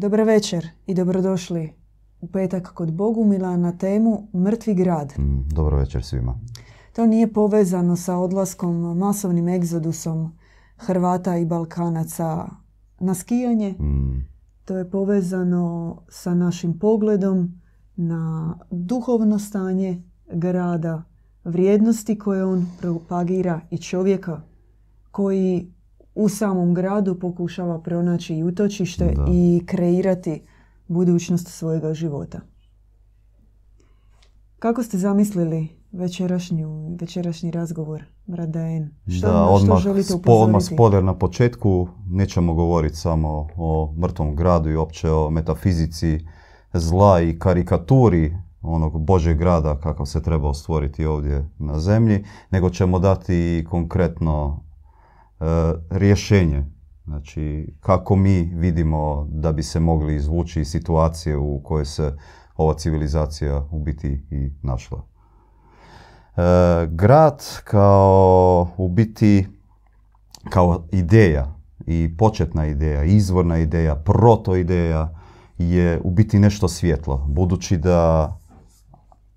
Dobar 0.00 0.20
večer 0.22 0.68
i 0.86 0.94
dobrodošli 0.94 1.72
u 2.20 2.26
petak 2.26 2.72
kod 2.74 2.92
Bogumila 2.92 3.56
na 3.56 3.78
temu 3.78 4.28
Mrtvi 4.34 4.74
grad. 4.74 5.12
Mm, 5.18 5.48
Dobro 5.48 5.76
večer 5.76 6.04
svima. 6.04 6.38
To 6.92 7.06
nije 7.06 7.32
povezano 7.32 7.96
sa 7.96 8.16
odlaskom, 8.16 8.98
masovnim 8.98 9.48
egzodusom 9.48 10.32
Hrvata 10.76 11.36
i 11.36 11.44
Balkanaca 11.44 12.46
na 13.00 13.14
skijanje. 13.14 13.70
Mm, 13.70 14.26
To 14.64 14.76
je 14.76 14.90
povezano 14.90 15.96
sa 16.08 16.34
našim 16.34 16.78
pogledom 16.78 17.60
na 17.96 18.54
duhovno 18.70 19.38
stanje 19.38 20.02
grada, 20.32 21.02
vrijednosti 21.44 22.18
koje 22.18 22.44
on 22.44 22.66
propagira 22.80 23.60
i 23.70 23.78
čovjeka 23.78 24.40
koji 25.10 25.72
u 26.14 26.28
samom 26.28 26.74
gradu 26.74 27.14
pokušava 27.14 27.80
pronaći 27.80 28.34
i 28.34 28.44
utočište 28.44 29.12
Da. 29.16 29.24
i 29.28 29.62
kreirati 29.66 30.42
budućnost 30.88 31.48
svojega 31.48 31.94
života. 31.94 32.40
Kako 34.58 34.82
ste 34.82 34.98
zamislili 34.98 35.68
večerašnju, 35.92 36.96
večerašnji 37.00 37.50
razgovor, 37.50 38.04
brat 38.26 38.48
Dajen? 38.48 38.90
Što, 39.08 39.26
da, 39.26 39.64
što 39.64 39.76
želite 39.76 40.12
spo, 40.12 40.32
odmah 40.32 40.62
spoiler 40.62 41.04
na 41.04 41.14
početku, 41.14 41.88
nećemo 42.06 42.54
govoriti 42.54 42.96
samo 42.96 43.48
o 43.56 43.94
mrtvom 43.98 44.36
gradu 44.36 44.70
i 44.70 44.76
opće 44.76 45.10
o 45.10 45.30
metafizici 45.30 46.20
zla 46.72 47.20
i 47.20 47.38
karikaturi 47.38 48.36
onog 48.62 49.04
Božeg 49.04 49.38
grada 49.38 49.80
kakav 49.80 50.06
se 50.06 50.22
trebao 50.22 50.54
stvoriti 50.54 51.04
ovdje 51.04 51.48
na 51.58 51.78
zemlji, 51.78 52.24
nego 52.50 52.70
ćemo 52.70 52.98
dati 52.98 53.66
konkretno 53.70 54.64
rješenje. 55.90 56.64
Znači, 57.04 57.74
kako 57.80 58.16
mi 58.16 58.42
vidimo 58.42 59.26
da 59.30 59.52
bi 59.52 59.62
se 59.62 59.80
mogli 59.80 60.14
izvući 60.16 60.60
iz 60.60 60.68
situacije 60.68 61.36
u 61.36 61.60
kojoj 61.62 61.84
se 61.84 62.16
ova 62.56 62.74
civilizacija 62.74 63.66
u 63.70 63.78
biti 63.78 64.26
i 64.30 64.52
našla. 64.62 65.02
E, 66.36 66.42
grad 66.86 67.44
kao 67.64 68.68
u 68.76 68.88
biti 68.88 69.46
kao 70.50 70.84
ideja 70.92 71.54
i 71.86 72.14
početna 72.18 72.66
ideja, 72.66 73.04
izvorna 73.04 73.58
ideja, 73.58 73.94
protoideja 73.94 75.14
je 75.58 76.00
u 76.04 76.10
biti 76.10 76.38
nešto 76.38 76.68
svjetlo, 76.68 77.26
budući 77.28 77.76
da 77.76 78.36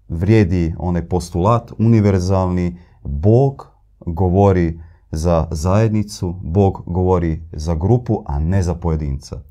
vrijedi 0.10 0.76
onaj 0.78 1.08
postulat 1.08 1.72
univerzalni, 1.78 2.80
Bog 3.04 3.68
govori 4.06 4.80
za 5.14 5.48
zajednicu, 5.52 6.36
Bog 6.44 6.84
govori 6.86 7.42
za 7.52 7.76
grupu, 7.76 8.24
a 8.26 8.40
ne 8.40 8.64
za 8.64 8.74
pojedinca. 8.76 9.42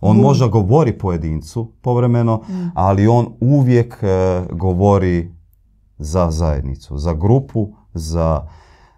On 0.00 0.16
Mm. 0.16 0.20
možda 0.20 0.46
govori 0.46 0.92
pojedincu 0.92 1.72
povremeno, 1.82 2.42
ali 2.74 3.06
on 3.06 3.26
uvijek 3.40 3.98
e, 4.02 4.06
govori 4.52 5.32
za 5.98 6.30
zajednicu, 6.30 6.98
za 6.98 7.14
grupu, 7.14 7.68
za 7.94 8.48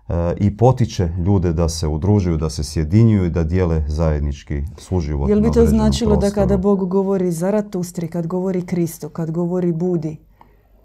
e, 0.09 0.35
i 0.37 0.57
potiče 0.57 1.09
ljude 1.19 1.53
da 1.53 1.69
se 1.69 1.89
udružuju, 1.89 2.37
da 2.37 2.51
se 2.51 2.65
sjedinjuju 2.65 3.25
i 3.25 3.31
da 3.31 3.45
dijele 3.45 3.85
zajednički 3.89 4.63
suživot. 4.79 5.29
Jel 5.29 5.41
bi 5.41 5.51
to 5.51 5.67
značilo 5.67 6.17
da 6.17 6.31
kada 6.31 6.57
Bog 6.57 6.89
govori 6.89 7.33
Zaratustri, 7.33 8.09
kad 8.09 8.27
govori 8.27 8.63
Kristu, 8.63 9.09
kad 9.09 9.31
govori 9.31 9.73
Budi, 9.73 10.17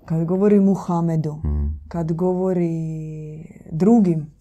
kad 0.05 0.25
govori 0.25 0.59
Muhamedu, 0.59 1.33
Mm. 1.33 1.79
kad 1.87 2.11
govori 2.11 2.71
drugim 3.71 4.33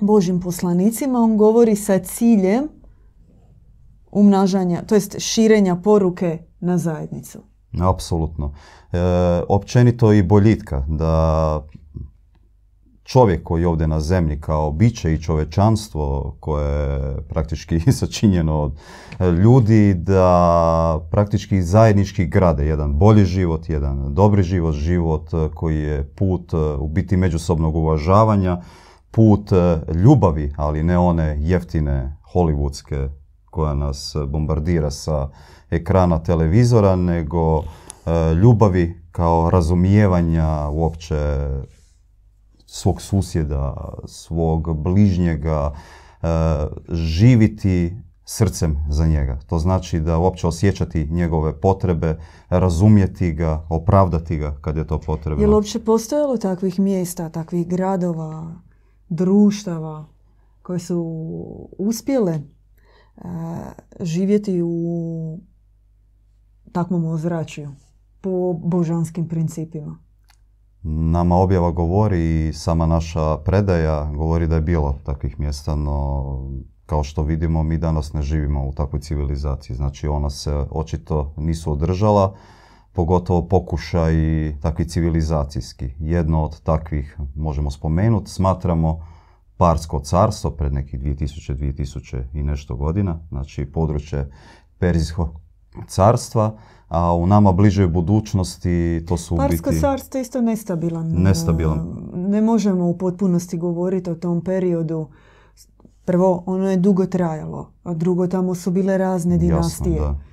Božim 0.00 0.40
poslanicima, 0.40 1.18
on 1.18 1.36
govori 1.36 1.76
sa 1.76 1.98
ciljem 1.98 2.68
umnažanja, 4.12 4.82
to 4.82 4.94
jest 4.94 5.16
širenja 5.18 5.76
poruke 5.76 6.38
na 6.60 6.78
zajednicu. 6.78 7.38
Apsolutno. 7.80 8.52
E, 8.92 8.98
općenito 9.48 10.12
i 10.12 10.22
boljitka 10.22 10.84
da 10.88 11.66
čovjek 13.04 13.42
koji 13.42 13.60
je 13.60 13.68
ovdje 13.68 13.86
na 13.86 14.00
zemlji 14.00 14.40
kao 14.40 14.72
biće 14.72 15.14
i 15.14 15.22
čovečanstvo 15.22 16.36
koje 16.40 16.92
je 16.92 17.22
praktički 17.28 17.80
sačinjeno 17.98 18.60
od 18.60 18.78
ljudi 19.42 19.94
da 19.94 21.00
praktički 21.10 21.62
zajednički 21.62 22.26
grade 22.26 22.66
jedan 22.66 22.98
bolji 22.98 23.24
život, 23.24 23.68
jedan 23.68 24.14
dobri 24.14 24.42
život, 24.42 24.74
život 24.74 25.30
koji 25.54 25.78
je 25.78 26.04
put 26.14 26.54
e, 26.54 26.56
u 26.56 26.88
biti 26.88 27.16
međusobnog 27.16 27.76
uvažavanja, 27.76 28.60
put 29.10 29.52
e, 29.52 29.80
ljubavi, 29.94 30.52
ali 30.56 30.82
ne 30.82 30.98
one 30.98 31.36
jeftine 31.40 32.16
hollywoodske 32.34 33.08
koja 33.50 33.74
nas 33.74 34.16
bombardira 34.28 34.90
sa 34.90 35.28
ekrana 35.70 36.18
televizora, 36.22 36.96
nego 36.96 37.58
e, 37.58 37.64
ljubavi 38.34 39.02
kao 39.12 39.50
razumijevanja 39.50 40.68
uopće 40.68 41.48
svog 42.66 43.02
susjeda, 43.02 43.94
svog 44.06 44.82
bližnjega, 44.82 45.72
e, 46.22 46.26
živiti 46.88 47.96
srcem 48.24 48.76
za 48.90 49.06
njega. 49.06 49.38
To 49.46 49.58
znači 49.58 50.00
da 50.00 50.18
uopće 50.18 50.46
osjećati 50.46 51.06
njegove 51.10 51.60
potrebe, 51.60 52.16
razumjeti 52.48 53.32
ga, 53.32 53.66
opravdati 53.68 54.36
ga 54.36 54.56
kad 54.60 54.76
je 54.76 54.86
to 54.86 54.98
potrebno. 55.00 55.42
Je 55.42 55.48
li 55.48 55.54
uopće 55.54 55.78
postojalo 55.78 56.36
takvih 56.36 56.80
mjesta, 56.80 57.28
takvih 57.28 57.68
gradova, 57.68 58.52
društava 59.10 60.06
koje 60.62 60.78
su 60.78 61.68
uspjele 61.78 62.32
e, 62.32 62.42
živjeti 64.00 64.62
u 64.64 65.38
takvom 66.72 67.04
ozračju 67.04 67.70
po 68.20 68.52
božanskim 68.52 69.28
principima? 69.28 69.98
Nama 70.82 71.36
objava 71.36 71.70
govori 71.70 72.48
i 72.48 72.52
sama 72.52 72.86
naša 72.86 73.36
predaja 73.36 74.12
govori 74.12 74.46
da 74.46 74.54
je 74.54 74.60
bilo 74.60 74.98
takvih 75.04 75.40
mjesta, 75.40 75.74
no 75.74 76.24
kao 76.86 77.04
što 77.04 77.22
vidimo 77.22 77.62
mi 77.62 77.78
danas 77.78 78.12
ne 78.12 78.22
živimo 78.22 78.68
u 78.68 78.72
takvoj 78.72 79.00
civilizaciji. 79.00 79.76
Znači 79.76 80.08
ona 80.08 80.30
se 80.30 80.66
očito 80.70 81.34
nisu 81.36 81.72
održala, 81.72 82.34
pogotovo 82.92 83.48
pokušaj 83.48 84.14
takvi 84.60 84.88
civilizacijski. 84.88 85.90
Jedno 85.98 86.44
od 86.44 86.60
takvih 86.60 87.18
možemo 87.34 87.70
spomenuti, 87.70 88.30
smatramo 88.30 89.06
Parsko 89.56 90.00
carstvo 90.00 90.50
pred 90.50 90.72
nekih 90.72 91.00
2000, 91.00 91.54
2000 91.54 92.24
i 92.32 92.42
nešto 92.42 92.76
godina, 92.76 93.18
znači 93.28 93.66
područje 93.66 94.30
Perzijskog 94.78 95.40
carstva, 95.86 96.56
a 96.88 97.14
u 97.14 97.26
nama 97.26 97.52
bližoj 97.52 97.88
budućnosti 97.88 99.04
to 99.08 99.16
su 99.16 99.36
Parsko 99.36 99.70
biti... 99.70 99.80
carstvo 99.80 100.18
je 100.18 100.22
isto 100.22 100.40
nestabilan. 100.40 101.12
Nestabilan. 101.12 101.78
e, 101.78 102.16
Ne 102.16 102.40
možemo 102.40 102.88
u 102.88 102.98
potpunosti 102.98 103.58
govoriti 103.58 104.10
o 104.10 104.14
tom 104.14 104.44
periodu. 104.44 105.08
Prvo, 106.04 106.42
ono 106.46 106.70
je 106.70 106.76
dugo 106.76 107.06
trajalo, 107.06 107.72
a 107.82 107.94
drugo, 107.94 108.26
tamo 108.26 108.54
su 108.54 108.70
bile 108.70 108.98
razne 108.98 109.38
dinastije. 109.38 109.96
Jasno, 109.96 110.12
da. 110.12 110.29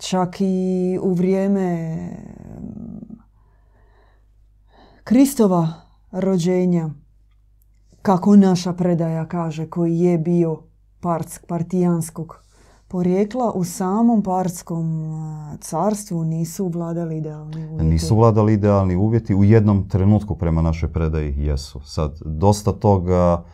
Čak 0.00 0.36
i 0.40 0.98
u 1.02 1.12
vrijeme 1.12 1.96
mm, 2.60 3.16
Kristova 5.04 5.68
rođenja, 6.12 6.90
kako 8.02 8.36
naša 8.36 8.72
predaja 8.72 9.28
kaže, 9.28 9.66
koji 9.66 9.98
je 9.98 10.18
bio 10.18 10.62
parc, 11.00 11.38
partijanskog 11.48 12.44
porijekla, 12.88 13.52
u 13.52 13.64
samom 13.64 14.22
parskom 14.22 15.10
carstvu 15.60 16.24
nisu 16.24 16.68
vladali 16.68 17.16
idealni 17.16 17.66
uvjeti. 17.66 17.84
Nisu 17.84 18.16
vladali 18.16 18.52
idealni 18.52 18.96
uvjeti, 18.96 19.34
u 19.34 19.44
jednom 19.44 19.88
trenutku 19.88 20.34
prema 20.34 20.62
našoj 20.62 20.92
predaji 20.92 21.34
jesu. 21.38 21.80
Sad, 21.84 22.18
dosta 22.24 22.72
toga 22.72 23.44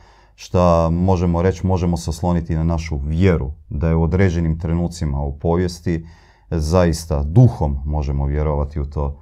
što 0.40 0.90
možemo 0.90 1.42
reći, 1.42 1.66
možemo 1.66 1.96
se 1.96 2.10
osloniti 2.10 2.54
na 2.54 2.64
našu 2.64 2.98
vjeru, 3.04 3.52
da 3.68 3.88
je 3.88 3.94
u 3.94 4.02
određenim 4.02 4.58
trenucima 4.58 5.22
u 5.22 5.38
povijesti 5.38 6.06
zaista 6.50 7.22
duhom 7.22 7.78
možemo 7.84 8.26
vjerovati 8.26 8.80
u 8.80 8.84
to 8.84 9.20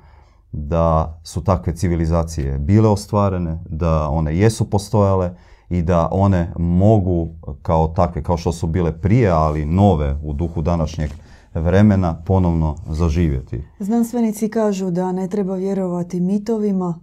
da 0.52 1.20
su 1.24 1.44
takve 1.44 1.76
civilizacije 1.76 2.58
bile 2.58 2.88
ostvarene, 2.88 3.58
da 3.68 4.08
one 4.08 4.36
jesu 4.36 4.70
postojale 4.70 5.34
i 5.68 5.82
da 5.82 6.08
one 6.12 6.52
mogu 6.58 7.28
kao 7.62 7.88
takve, 7.88 8.22
kao 8.22 8.36
što 8.36 8.52
su 8.52 8.66
bile 8.66 9.00
prije, 9.00 9.30
ali 9.30 9.66
nove 9.66 10.16
u 10.22 10.32
duhu 10.32 10.62
današnjeg 10.62 11.10
vremena, 11.54 12.22
ponovno 12.26 12.76
zaživjeti. 12.88 13.64
Znanstvenici 13.78 14.48
kažu 14.48 14.90
da 14.90 15.12
ne 15.12 15.28
treba 15.28 15.54
vjerovati 15.54 16.20
mitovima, 16.20 17.00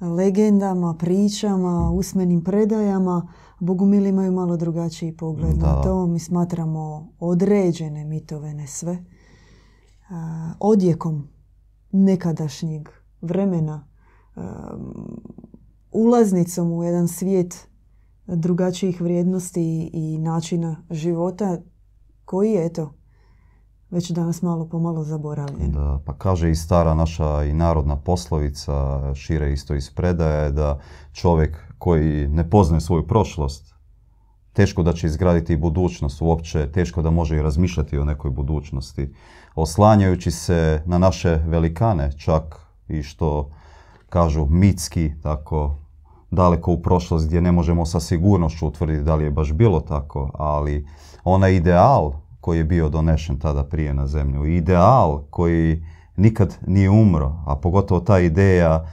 legendama, 0.00 0.94
pričama, 0.98 1.90
usmenim 1.90 2.44
predajama. 2.44 3.28
Bogumili 3.60 4.08
imaju 4.08 4.32
malo 4.32 4.56
drugačiji 4.56 5.16
pogled 5.16 5.58
na 5.58 5.74
Da. 5.74 5.82
to. 5.82 6.06
Mi 6.06 6.18
smatramo 6.18 7.12
određene 7.18 8.04
mitove, 8.04 8.54
ne 8.54 8.66
sve, 8.66 9.04
odjekom 10.60 11.28
nekadašnjeg 11.92 12.88
vremena, 13.20 13.88
ulaznicom 15.92 16.72
u 16.72 16.84
jedan 16.84 17.08
svijet 17.08 17.68
drugačijih 18.26 19.00
vrijednosti 19.00 19.90
i 19.92 20.18
načina 20.18 20.76
života 20.90 21.58
koji, 22.24 22.56
eto, 22.56 22.94
već 23.90 24.10
danas 24.10 24.42
malo 24.42 24.68
pomalo 24.68 25.04
zaboravljen. 25.04 25.72
Da, 25.72 26.00
pa 26.06 26.14
kaže 26.14 26.50
i 26.50 26.54
stara 26.54 26.94
naša 26.94 27.44
i 27.44 27.52
narodna 27.52 27.96
poslovica, 27.96 29.00
šire 29.14 29.52
isto 29.52 29.74
iz 29.74 29.90
predaje, 29.90 30.50
da 30.50 30.78
čovjek 31.12 31.56
koji 31.78 32.28
ne 32.28 32.50
poznaje 32.50 32.80
svoju 32.80 33.06
prošlost, 33.06 33.74
teško 34.52 34.82
da 34.82 34.92
će 34.92 35.06
izgraditi 35.06 35.56
budućnost 35.56 36.22
uopće, 36.22 36.72
teško 36.72 37.02
da 37.02 37.10
može 37.10 37.36
i 37.36 37.42
razmišljati 37.42 37.98
o 37.98 38.04
nekoj 38.04 38.30
budućnosti. 38.30 39.14
Oslanjajući 39.54 40.30
se 40.30 40.82
na 40.86 40.98
naše 40.98 41.40
velikane, 41.46 42.18
čak 42.18 42.60
i 42.88 43.02
što 43.02 43.50
kažu 44.08 44.46
mitski, 44.46 45.12
tako 45.22 45.76
daleko 46.30 46.72
u 46.72 46.82
prošlost 46.82 47.26
gdje 47.26 47.40
ne 47.40 47.52
možemo 47.52 47.86
sa 47.86 48.00
sigurnošću 48.00 48.66
utvrditi 48.66 49.04
da 49.04 49.14
li 49.14 49.24
je 49.24 49.30
baš 49.30 49.52
bilo 49.52 49.80
tako, 49.80 50.30
ali 50.34 50.86
onaj 51.24 51.54
ideal 51.54 52.12
koji 52.40 52.58
je 52.58 52.64
bio 52.64 52.88
donešen 52.88 53.38
tada 53.38 53.64
prije 53.64 53.94
na 53.94 54.06
zemlju, 54.06 54.46
ideal 54.46 55.22
koji 55.30 55.84
nikad 56.16 56.56
nije 56.66 56.90
umro, 56.90 57.32
a 57.46 57.56
pogotovo 57.56 58.00
ta 58.00 58.18
ideja 58.18 58.84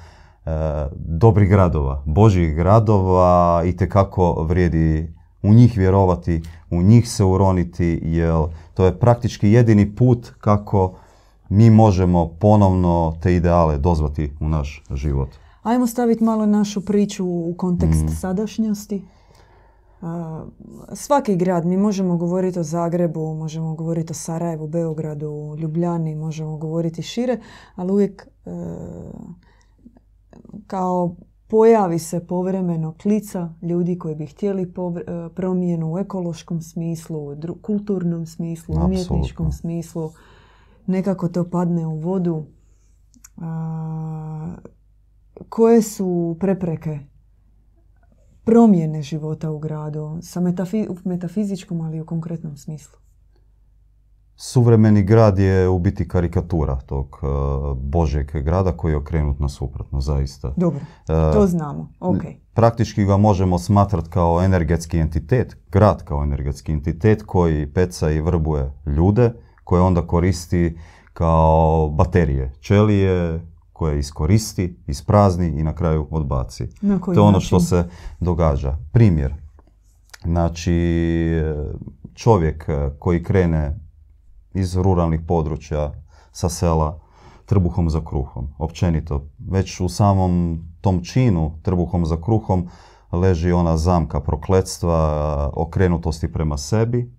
e, 0.46 0.50
dobrih 0.96 1.50
gradova, 1.50 2.04
božjih 2.06 2.56
gradova 2.56 3.64
i 3.66 3.78
kako 3.90 4.44
vrijedi 4.44 5.14
u 5.44 5.54
njih 5.54 5.78
vjerovati, 5.78 6.42
u 6.70 6.82
njih 6.82 7.10
se 7.10 7.24
uroniti, 7.24 8.00
jer 8.04 8.34
to 8.74 8.86
je 8.86 9.00
praktički 9.00 9.52
jedini 9.52 9.96
put 9.96 10.32
kako 10.40 10.96
mi 11.50 11.70
možemo 11.70 12.28
ponovno 12.28 13.18
te 13.22 13.36
ideale 13.36 13.78
dozvati 13.78 14.32
u 14.40 14.50
naš 14.50 14.84
život. 14.92 15.30
Ajmo 15.64 15.88
staviti 15.88 16.24
malo 16.24 16.46
našu 16.46 16.82
priču 16.82 17.26
u 17.26 17.54
kontekst 17.58 18.04
mm. 18.04 18.08
sadašnjosti. 18.08 19.02
Svaki 20.94 21.36
grad, 21.36 21.66
mi 21.66 21.78
možemo 21.78 22.18
govoriti 22.18 22.60
o 22.60 22.64
Zagrebu, 22.64 23.34
možemo 23.34 23.76
govoriti 23.76 24.12
o 24.12 24.16
Sarajevu, 24.16 24.68
Beogradu, 24.68 25.56
Ljubljani, 25.60 26.16
možemo 26.16 26.58
govoriti 26.58 27.02
šire, 27.02 27.40
ali 27.76 27.92
uvijek 27.92 28.28
e, 28.46 28.52
kao 30.68 31.16
pojavi 31.48 32.00
se 32.00 32.28
povremeno 32.28 32.94
klica 33.02 33.54
ljudi 33.62 34.00
koji 34.00 34.16
bi 34.16 34.26
htjeli 34.26 34.64
e, 34.64 34.68
promjenu 35.36 35.94
u 35.94 36.00
ekološkom 36.00 36.62
smislu, 36.62 37.36
kulturnom 37.62 38.26
smislu, 38.26 38.76
umjetničkom 38.86 39.52
smislu. 39.52 40.12
Nekako 40.86 41.28
to 41.28 41.50
padne 41.50 41.88
u 41.88 42.00
vodu. 42.00 42.46
koje 45.50 45.82
su 45.82 46.38
prepreke 46.40 47.00
promjene 48.48 49.02
života 49.02 49.52
u 49.52 49.60
gradu 49.60 50.18
sa 50.22 50.42
metafi- 50.42 50.90
u 50.90 51.10
metafizičkom, 51.10 51.82
ali 51.82 51.98
i 51.98 52.02
u 52.02 52.06
konkretnom 52.06 52.58
smislu? 52.58 52.98
Suvremeni 54.36 55.04
grad 55.04 55.40
je 55.40 55.70
u 55.70 55.80
biti 55.80 56.08
karikatura 56.08 56.76
tog 56.76 57.20
uh, 57.22 57.78
Božeg 57.78 58.32
grada 58.32 58.72
koji 58.72 58.92
je 58.92 58.98
okrenut 58.98 59.40
na 59.40 59.50
suprotno, 59.50 60.02
zaista. 60.02 60.54
Dobro, 60.58 60.80
e, 61.10 61.34
to 61.34 61.48
znamo. 61.48 61.94
Okay. 62.00 62.36
Praktički 62.54 63.06
ga 63.06 63.18
možemo 63.18 63.60
smatrati 63.60 64.10
kao 64.10 64.44
energetski 64.44 65.00
entitet, 65.00 65.58
grad 65.72 66.04
kao 66.04 66.24
energetski 66.24 66.72
entitet 66.72 67.24
koji 67.24 67.74
peca 67.74 68.12
i 68.12 68.22
vrbuje 68.22 68.74
ljude, 68.86 69.34
koje 69.64 69.82
onda 69.82 70.08
koristi 70.08 70.78
kao 71.14 71.90
baterije, 71.90 72.54
čelije, 72.60 73.40
koje 73.78 74.00
iskoristi, 74.00 74.80
isprazni 74.88 75.48
i 75.48 75.64
na 75.64 75.76
kraju 75.76 76.08
odbaci. 76.12 76.68
Na 76.82 77.00
to 77.00 77.14
je 77.14 77.20
ono 77.20 77.40
što 77.40 77.60
se 77.60 77.90
događa. 78.20 78.78
Primjer. 78.92 79.34
Znači, 80.24 80.74
čovjek 82.14 82.70
koji 83.00 83.24
krene 83.24 83.80
iz 84.54 84.76
ruralnih 84.76 85.22
područja, 85.28 85.92
sa 86.32 86.50
sela, 86.50 87.00
trbuhom 87.46 87.90
za 87.90 88.02
kruhom. 88.06 88.48
Općenito, 88.58 89.30
već 89.50 89.80
u 89.80 89.90
samom 89.90 90.64
tom 90.82 91.04
činu 91.04 91.60
trbuhom 91.62 92.06
za 92.06 92.18
kruhom 92.22 92.68
leži 93.12 93.52
ona 93.52 93.78
zamka 93.78 94.22
prokletstva, 94.22 95.52
okrenutosti 95.54 96.34
prema 96.34 96.58
sebi, 96.58 97.12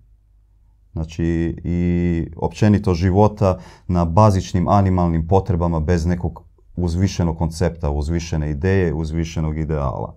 znači 0.93 1.25
i 1.63 2.31
općenito 2.37 2.93
života 2.93 3.57
na 3.87 4.05
bazičnim 4.05 4.67
animalnim 4.67 5.27
potrebama 5.27 5.79
bez 5.79 6.05
nekog 6.05 6.48
uzvišenog 6.83 7.37
koncepta, 7.37 7.89
uzvišene 7.89 8.51
ideje, 8.51 8.93
uzvišenog 8.93 9.57
ideala. 9.57 10.15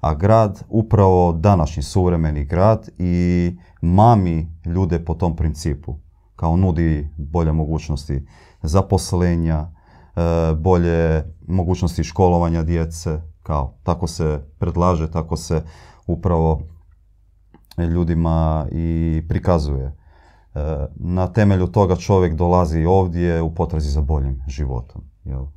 A 0.00 0.14
grad, 0.14 0.64
upravo 0.68 1.32
današnji 1.32 1.82
suvremeni 1.82 2.44
grad 2.44 2.88
i 2.98 3.56
mami 3.80 4.52
ljude 4.66 5.04
po 5.04 5.14
tom 5.14 5.36
principu 5.36 5.96
kao 6.42 6.56
nudi 6.56 7.08
bolje 7.16 7.52
mogućnosti 7.52 8.26
zaposlenja, 8.62 9.66
e, 10.16 10.54
bolje 10.54 11.24
mogućnosti 11.48 12.04
školovanja 12.04 12.62
djece, 12.62 13.20
kao 13.42 13.74
tako 13.82 14.06
se 14.06 14.40
predlaže, 14.58 15.10
tako 15.10 15.36
se 15.36 15.62
upravo 16.06 16.62
ljudima 17.78 18.66
i 18.72 19.22
prikazuje. 19.28 19.84
E, 19.86 19.94
na 20.94 21.32
temelju 21.32 21.66
toga 21.66 21.96
čovjek 21.96 22.34
dolazi 22.34 22.84
ovdje 22.84 23.42
u 23.42 23.54
potrazi 23.54 23.90
za 23.90 24.00
boljim 24.00 24.42
životom. 24.48 25.11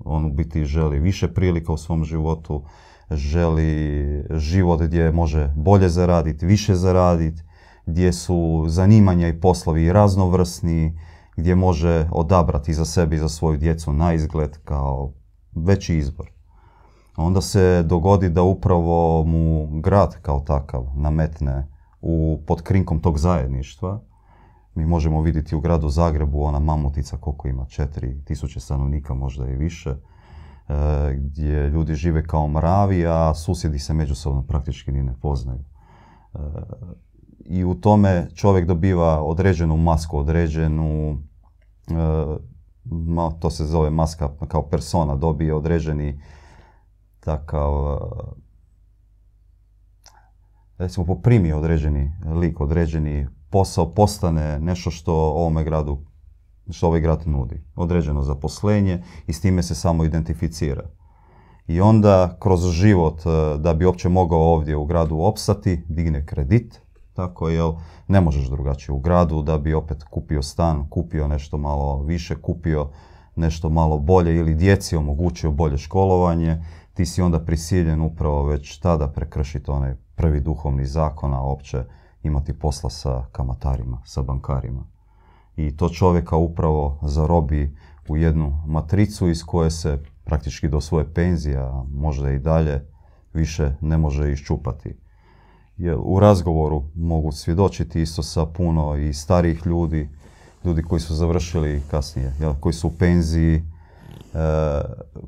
On 0.06 0.26
u 0.26 0.34
biti 0.34 0.66
želi 0.66 1.00
više 1.00 1.34
prilika 1.34 1.74
u 1.74 1.78
svom 1.78 2.04
životu, 2.04 2.64
želi 3.12 4.24
život 4.32 4.82
gdje 4.82 5.12
može 5.12 5.54
bolje 5.56 5.90
zaraditi, 5.90 6.46
više 6.46 6.76
zaraditi, 6.76 7.42
gdje 7.86 8.14
su 8.14 8.66
zanimanja 8.68 9.28
i 9.28 9.40
poslovi 9.40 9.94
raznovrsni, 9.94 11.00
gdje 11.38 11.56
može 11.56 12.08
odabrati 12.12 12.74
za 12.74 12.86
sebe 12.86 13.16
i 13.16 13.20
za 13.20 13.30
svoju 13.30 13.58
djecu 13.58 13.94
na 13.94 14.14
izgled 14.14 14.58
kao 14.64 15.14
veći 15.56 15.98
izbor. 15.98 16.32
Onda 17.18 17.42
se 17.42 17.84
dogodi 17.84 18.30
da 18.30 18.44
upravo 18.44 19.24
mu 19.24 19.68
grad 19.82 20.22
kao 20.22 20.40
takav 20.40 20.86
nametne 20.96 21.68
u, 22.02 22.40
pod 22.48 22.62
krinkom 22.62 23.00
tog 23.00 23.20
zajedništva. 23.20 24.02
Mi 24.76 24.86
možemo 24.86 25.22
vidjeti 25.22 25.56
u 25.56 25.60
gradu 25.60 25.90
Zagrebu 25.90 26.44
ona 26.44 26.60
mamutica 26.60 27.18
koliko 27.18 27.48
ima, 27.48 27.66
tisuće 28.26 28.60
stanovnika, 28.60 29.14
možda 29.14 29.50
i 29.50 29.56
više, 29.56 29.90
e, 29.90 29.96
gdje 31.18 31.70
ljudi 31.70 31.96
žive 31.96 32.24
kao 32.24 32.48
mravi, 32.48 33.06
a 33.08 33.34
susjedi 33.36 33.80
se 33.80 33.94
međusobno 33.94 34.42
praktički 34.42 34.92
ni 34.92 35.04
ne 35.04 35.14
poznaju. 35.22 35.64
E, 36.34 36.40
i 37.46 37.64
u 37.64 37.76
tome 37.76 38.28
čovjek 38.36 38.68
dobiva 38.68 39.24
određenu 39.24 39.78
masku, 39.78 40.18
određenu, 40.18 41.18
e, 41.90 41.96
to 43.40 43.50
se 43.50 43.66
zove 43.66 43.90
maska 43.90 44.30
kao 44.48 44.70
persona, 44.70 45.16
dobije 45.16 45.54
određeni 45.54 46.22
takav, 47.20 47.72
recimo 50.78 51.06
poprimi 51.06 51.54
određeni 51.54 52.12
lik, 52.42 52.62
određeni 52.62 53.28
posao, 53.56 53.94
postane 53.94 54.60
nešto 54.60 54.92
što 54.92 55.14
ovome 55.14 55.64
gradu, 55.64 55.98
što 56.70 56.88
ovaj 56.88 57.00
grad 57.00 57.28
nudi. 57.28 57.64
Određeno 57.76 58.22
zaposlenje 58.22 59.04
i 59.28 59.34
s 59.34 59.42
time 59.42 59.64
se 59.64 59.76
samo 59.76 60.04
identificira. 60.04 60.84
I 61.68 61.82
onda 61.82 62.38
kroz 62.40 62.66
život, 62.72 63.22
e, 63.26 63.58
da 63.58 63.74
bi 63.74 63.86
uopće 63.86 64.10
mogao 64.10 64.40
ovdje 64.40 64.76
u 64.76 64.86
gradu 64.86 65.20
opstati, 65.20 65.86
digne 65.90 66.26
kredit, 66.26 66.82
tako 67.14 67.50
jel 67.50 67.74
ne 68.08 68.22
možeš 68.22 68.50
drugačije 68.50 68.94
u 68.96 69.00
gradu 69.00 69.42
da 69.42 69.58
bi 69.58 69.74
opet 69.74 70.04
kupio 70.04 70.42
stan, 70.42 70.90
kupio 70.90 71.28
nešto 71.28 71.58
malo 71.58 72.04
više, 72.04 72.36
kupio 72.36 72.90
nešto 73.36 73.70
malo 73.70 73.98
bolje 73.98 74.36
ili 74.36 74.56
djeci 74.56 74.96
omogućio 74.96 75.52
bolje 75.52 75.78
školovanje, 75.78 76.64
ti 76.94 77.06
si 77.06 77.22
onda 77.22 77.40
prisiljen 77.40 78.02
upravo 78.02 78.46
već 78.46 78.80
tada 78.80 79.08
prekršiti 79.08 79.72
onaj 79.72 79.96
prvi 80.16 80.40
duhovni 80.40 80.86
zakon, 80.86 81.34
a 81.34 81.42
opće 81.42 81.84
imati 82.28 82.54
posla 82.54 82.90
sa 82.90 83.26
kamatarima, 83.32 84.02
sa 84.06 84.22
bankarima. 84.22 84.84
I 85.58 85.78
to 85.78 85.90
čovjeka 85.90 86.36
upravo 86.36 87.00
zarobi 87.02 87.78
u 88.08 88.18
jednu 88.18 88.64
matricu 88.68 89.30
iz 89.30 89.44
koje 89.44 89.72
se 89.72 90.00
praktički 90.24 90.68
do 90.68 90.82
svoje 90.82 91.14
penzije, 91.14 91.58
a 91.58 91.84
možda 91.94 92.32
i 92.32 92.40
dalje, 92.40 92.86
više 93.34 93.76
ne 93.82 93.98
može 93.98 94.32
iščupati 94.32 94.96
jer 95.78 95.98
u 96.00 96.20
razgovoru 96.20 96.84
mogu 96.96 97.32
svjedočiti 97.32 98.02
isto 98.02 98.24
sa 98.24 98.46
puno 98.46 98.96
i 98.96 99.14
starijih 99.14 99.66
ljudi, 99.66 100.10
ljudi 100.66 100.84
koji 100.84 101.00
su 101.00 101.16
završili 101.16 101.82
kasnije, 101.92 102.34
koji 102.60 102.74
su 102.74 102.88
u 102.88 102.92
penziji, 102.92 103.56
e, 103.56 103.64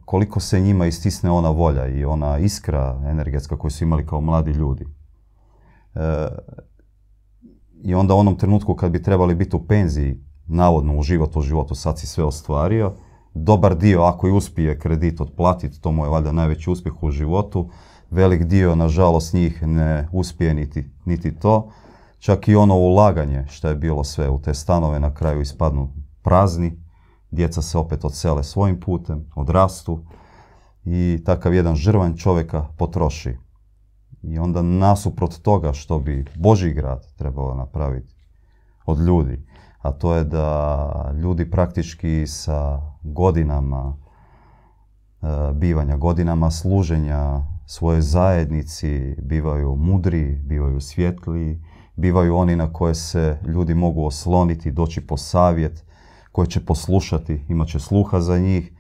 koliko 0.06 0.40
se 0.40 0.60
njima 0.60 0.86
istisne 0.86 1.32
ona 1.32 1.50
volja 1.50 1.88
i 1.88 2.06
ona 2.06 2.38
iskra 2.38 3.02
energetska 3.06 3.58
koju 3.58 3.72
su 3.72 3.84
imali 3.84 4.06
kao 4.06 4.22
mladi 4.22 4.52
ljudi. 4.52 4.86
E, 5.96 6.28
I 7.84 7.96
onda 7.96 8.14
u 8.14 8.18
onom 8.18 8.36
trenutku 8.36 8.76
kad 8.76 8.92
bi 8.92 9.04
trebali 9.04 9.36
biti 9.36 9.56
u 9.56 9.68
penziji, 9.68 10.20
navodno 10.48 10.98
u 10.98 11.04
životu, 11.04 11.40
u 11.40 11.42
životu 11.42 11.76
sad 11.76 12.00
si 12.00 12.08
sve 12.08 12.24
ostvario, 12.24 12.94
dobar 13.34 13.78
dio 13.78 14.02
ako 14.02 14.28
i 14.28 14.32
uspije 14.32 14.80
kredit 14.80 15.22
otplatiti, 15.22 15.82
to 15.82 15.92
mu 15.92 16.06
je 16.06 16.10
valjda 16.10 16.32
najveći 16.32 16.70
uspjeh 16.70 17.04
u 17.04 17.12
životu, 17.12 17.70
velik 18.10 18.44
dio, 18.44 18.76
nažalost, 18.76 19.34
njih 19.34 19.64
ne 19.64 20.08
uspije 20.12 20.54
niti, 20.54 20.92
niti 21.06 21.36
to. 21.36 21.72
Čak 22.20 22.48
i 22.48 22.56
ono 22.56 22.76
ulaganje 22.76 23.46
što 23.50 23.68
je 23.68 23.76
bilo 23.76 24.04
sve 24.04 24.30
u 24.30 24.42
te 24.42 24.54
stanove 24.54 25.00
na 25.00 25.14
kraju 25.14 25.42
ispadnu 25.42 25.94
prazni, 26.22 26.84
djeca 27.32 27.62
se 27.62 27.78
opet 27.78 28.06
odsele 28.06 28.44
svojim 28.44 28.80
putem, 28.80 29.26
odrastu 29.36 30.00
i 30.86 31.24
takav 31.26 31.54
jedan 31.54 31.76
žrvanj 31.76 32.16
čovjeka 32.16 32.66
potroši. 32.78 33.38
I 34.24 34.40
onda 34.40 34.62
nasuprot 34.62 35.42
toga 35.42 35.74
što 35.74 36.00
bi 36.00 36.26
Boži 36.36 36.74
grad 36.74 37.14
trebao 37.16 37.56
napraviti 37.56 38.16
od 38.86 39.00
ljudi, 39.00 39.46
a 39.82 39.92
to 39.92 40.16
je 40.16 40.24
da 40.24 41.12
ljudi 41.22 41.52
praktički 41.52 42.28
sa 42.28 42.82
godinama 43.04 43.98
e, 45.22 45.28
bivanja, 45.54 45.98
godinama 45.98 46.52
služenja 46.52 47.42
svojoj 47.66 48.02
zajednici 48.02 49.16
bivaju 49.22 49.76
mudri, 49.76 50.36
bivaju 50.36 50.82
svjetli, 50.82 51.62
bivaju 51.96 52.36
oni 52.36 52.56
na 52.56 52.74
koje 52.74 52.96
se 52.96 53.40
ljudi 53.46 53.74
mogu 53.74 54.06
osloniti, 54.06 54.72
doći 54.72 55.08
po 55.08 55.18
savjet, 55.18 55.86
koje 56.32 56.48
će 56.48 56.66
poslušati, 56.66 57.46
imat 57.50 57.68
će 57.68 57.80
sluha 57.80 58.22
za 58.22 58.38
njih. 58.40 58.72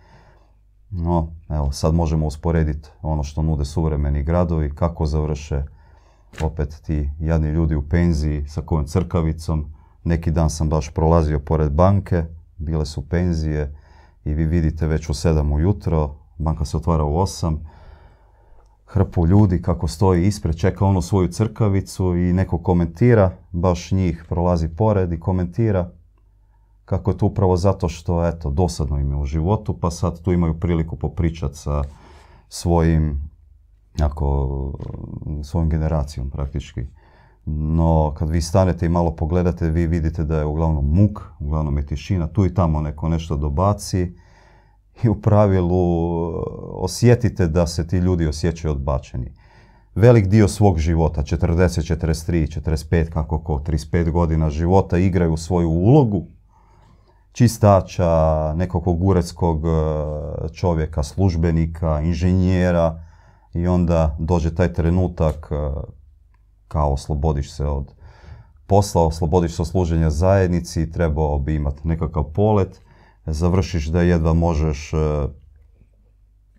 No, 0.89 1.27
evo, 1.49 1.71
sad 1.71 1.93
možemo 1.93 2.25
usporediti 2.25 2.89
ono 3.01 3.23
što 3.23 3.41
nude 3.41 3.65
suvremeni 3.65 4.23
gradovi, 4.23 4.75
kako 4.75 5.05
završe 5.05 5.63
opet 6.41 6.81
ti 6.85 7.09
jadni 7.19 7.49
ljudi 7.49 7.75
u 7.75 7.89
penziji 7.89 8.45
sa 8.47 8.61
kojom 8.61 8.85
crkavicom. 8.85 9.65
Neki 10.03 10.31
dan 10.31 10.49
sam 10.49 10.69
baš 10.69 10.89
prolazio 10.89 11.39
pored 11.39 11.71
banke, 11.71 12.23
bile 12.57 12.85
su 12.85 13.09
penzije 13.09 13.75
i 14.25 14.33
vi 14.33 14.45
vidite 14.45 14.87
već 14.87 15.09
u 15.09 15.13
sedam 15.13 15.51
ujutro, 15.51 16.15
banka 16.37 16.65
se 16.65 16.77
otvara 16.77 17.03
u 17.03 17.17
osam, 17.17 17.59
hrpu 18.85 19.27
ljudi 19.27 19.61
kako 19.61 19.87
stoji 19.87 20.27
ispred, 20.27 20.55
čeka 20.55 20.85
ono 20.85 21.01
svoju 21.01 21.27
crkavicu 21.27 22.15
i 22.15 22.33
neko 22.33 22.57
komentira, 22.57 23.31
baš 23.51 23.91
njih 23.91 24.25
prolazi 24.29 24.67
pored 24.67 25.13
i 25.13 25.19
komentira 25.19 25.91
kako 26.87 27.11
je 27.11 27.17
to 27.17 27.25
upravo 27.25 27.57
zato 27.57 27.89
što, 27.89 28.27
eto, 28.27 28.49
dosadno 28.49 28.99
im 28.99 29.11
je 29.11 29.17
u 29.17 29.25
životu, 29.25 29.77
pa 29.79 29.91
sad 29.91 30.21
tu 30.21 30.31
imaju 30.31 30.59
priliku 30.59 30.95
popričati 30.95 31.57
sa 31.57 31.83
svojim, 32.49 33.29
ako, 33.99 34.73
svojom 35.43 35.69
generacijom 35.69 36.29
praktički. 36.29 36.85
No, 37.45 38.13
kad 38.17 38.29
vi 38.29 38.41
stanete 38.41 38.85
i 38.85 38.89
malo 38.89 39.15
pogledate, 39.15 39.69
vi 39.69 39.87
vidite 39.87 40.23
da 40.23 40.39
je 40.39 40.45
uglavnom 40.45 40.85
muk, 40.85 41.21
uglavnom 41.39 41.77
je 41.77 41.85
tišina, 41.85 42.27
tu 42.27 42.45
i 42.45 42.53
tamo 42.53 42.81
neko 42.81 43.09
nešto 43.09 43.37
dobaci 43.37 44.15
i 45.03 45.09
u 45.09 45.21
pravilu 45.21 46.33
osjetite 46.71 47.47
da 47.47 47.67
se 47.67 47.87
ti 47.87 47.97
ljudi 47.97 48.27
osjećaju 48.27 48.71
odbačeni. 48.71 49.33
Velik 49.95 50.27
dio 50.27 50.47
svog 50.47 50.79
života, 50.79 51.21
40, 51.21 51.95
43, 51.95 52.61
45, 52.61 53.09
kako 53.09 53.39
ko, 53.39 53.61
35 53.67 54.11
godina 54.11 54.49
života 54.49 54.97
igraju 54.97 55.37
svoju 55.37 55.69
ulogu 55.69 56.36
čistača, 57.37 58.53
nekog 58.53 59.03
uredskog 59.03 59.65
e, 59.65 59.69
čovjeka, 60.53 61.03
službenika, 61.03 62.01
inženjera 62.01 63.03
i 63.53 63.67
onda 63.67 64.15
dođe 64.19 64.55
taj 64.55 64.73
trenutak 64.73 65.51
e, 65.51 65.55
kao 66.67 66.93
oslobodiš 66.93 67.51
se 67.51 67.65
od 67.65 67.93
posla, 68.67 69.05
oslobodiš 69.05 69.55
se 69.55 69.61
od 69.61 69.67
služenja 69.67 70.09
zajednici, 70.09 70.91
trebao 70.91 71.39
bi 71.39 71.55
imati 71.55 71.87
nekakav 71.87 72.23
polet, 72.23 72.81
završiš 73.25 73.87
da 73.87 74.01
jedva 74.01 74.33
možeš 74.33 74.93
e, 74.93 74.97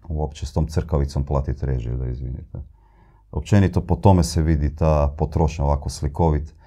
uopće 0.09 0.47
s 0.47 0.53
tom 0.53 0.67
crkavicom 0.67 1.25
platiti 1.25 1.67
režiju, 1.67 1.97
da 1.97 2.07
izvinite. 2.07 2.59
Općenito 3.31 3.81
po 3.81 3.97
tome 3.97 4.25
se 4.25 4.43
vidi 4.43 4.77
ta 4.77 5.15
potrošnja 5.19 5.65
ovako 5.65 5.91
slikovit 5.91 6.58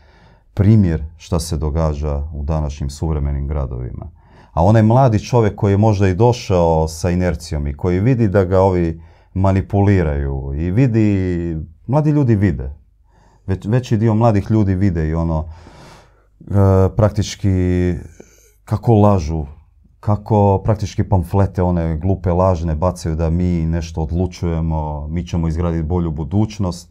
primjer 0.54 1.04
šta 1.18 1.40
se 1.40 1.58
događa 1.58 2.24
u 2.34 2.44
današnjim 2.44 2.90
suvremenim 2.90 3.48
gradovima. 3.48 4.12
A 4.54 4.64
onaj 4.64 4.84
mladi 4.84 5.20
čovjek 5.20 5.56
koji 5.56 5.74
je 5.74 5.78
možda 5.78 6.08
i 6.08 6.16
došao 6.16 6.88
sa 6.88 7.10
inercijom 7.10 7.68
i 7.68 7.74
koji 7.74 8.00
vidi 8.00 8.28
da 8.28 8.44
ga 8.44 8.60
ovi 8.60 9.02
manipuliraju 9.34 10.54
i 10.56 10.72
vidi, 10.72 11.58
mladi 11.88 12.10
ljudi 12.10 12.36
vide. 12.36 12.76
Već, 13.48 13.66
veći 13.66 13.98
dio 13.98 14.14
mladih 14.14 14.52
ljudi 14.52 14.76
vide 14.76 15.10
i 15.10 15.14
ono 15.14 15.46
e, 16.40 16.54
praktički 16.96 17.50
kako 18.66 18.94
lažu, 18.94 19.46
kako 20.00 20.62
praktički 20.64 21.04
pamflete, 21.04 21.64
one 21.64 21.98
glupe 21.98 22.32
lažne 22.32 22.76
bacaju 22.76 23.16
da 23.16 23.30
mi 23.30 23.66
nešto 23.66 24.02
odlučujemo, 24.02 25.08
mi 25.08 25.28
ćemo 25.28 25.48
izgraditi 25.48 25.84
bolju 25.84 26.12
budućnost. 26.12 26.91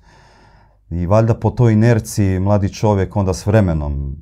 I 0.90 1.06
valjda 1.06 1.34
po 1.34 1.50
toj 1.50 1.72
inerciji 1.72 2.40
mladi 2.40 2.72
čovjek 2.72 3.16
onda 3.16 3.34
s 3.34 3.46
vremenom, 3.46 4.16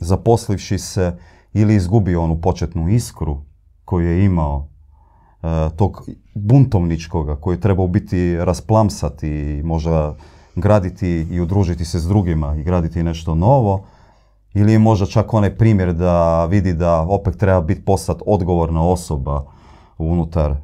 zaposlivši 0.00 0.78
se, 0.78 1.16
ili 1.52 1.74
izgubio 1.74 2.22
onu 2.22 2.40
početnu 2.40 2.88
iskru 2.88 3.42
koju 3.84 4.08
je 4.08 4.24
imao, 4.24 4.68
e, 5.42 5.70
tog 5.76 6.08
buntovničkoga 6.34 7.36
koji 7.36 7.54
je 7.54 7.60
trebao 7.60 7.88
biti 7.88 8.36
rasplamsati 8.36 9.28
i 9.28 9.62
možda 9.62 10.16
graditi 10.56 11.08
i 11.30 11.40
udružiti 11.40 11.84
se 11.84 11.98
s 11.98 12.08
drugima 12.08 12.56
i 12.56 12.62
graditi 12.62 13.02
nešto 13.02 13.34
novo, 13.34 13.84
ili 14.54 14.72
je 14.72 14.78
možda 14.78 15.06
čak 15.06 15.34
onaj 15.34 15.56
primjer 15.56 15.92
da 15.92 16.44
vidi 16.44 16.72
da 16.72 17.00
opet 17.00 17.36
treba 17.36 17.60
biti 17.60 17.84
postat 17.84 18.22
odgovorna 18.26 18.88
osoba 18.88 19.44
unutar 19.98 20.50
e, 20.50 20.56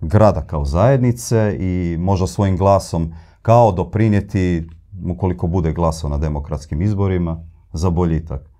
grada 0.00 0.40
kao 0.40 0.64
zajednice 0.64 1.56
i 1.60 1.96
možda 2.00 2.26
svojim 2.26 2.56
glasom 2.56 3.12
kao 3.46 3.72
doprinijeti, 3.72 4.68
ukoliko 5.10 5.46
bude 5.46 5.72
glasao 5.72 6.10
na 6.10 6.18
demokratskim 6.18 6.82
izborima, 6.82 7.44
za 7.72 7.90
boljitak. 7.90 8.50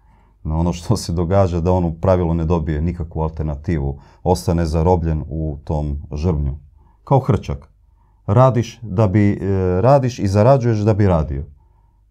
No 0.44 0.58
ono 0.58 0.72
što 0.72 0.96
se 0.96 1.12
događa 1.12 1.60
da 1.60 1.72
on 1.72 1.84
u 1.84 1.94
pravilu 2.00 2.34
ne 2.34 2.44
dobije 2.44 2.82
nikakvu 2.82 3.22
alternativu, 3.22 3.98
ostane 4.22 4.66
zarobljen 4.66 5.24
u 5.28 5.58
tom 5.64 6.02
žrvnju. 6.12 6.58
Kao 7.04 7.18
hrčak. 7.18 7.68
Radiš, 8.26 8.78
da 8.82 9.08
bi, 9.08 9.32
e, 9.32 9.80
radiš 9.80 10.18
i 10.18 10.28
zarađuješ 10.28 10.78
da 10.78 10.94
bi 10.94 11.06
radio 11.06 11.44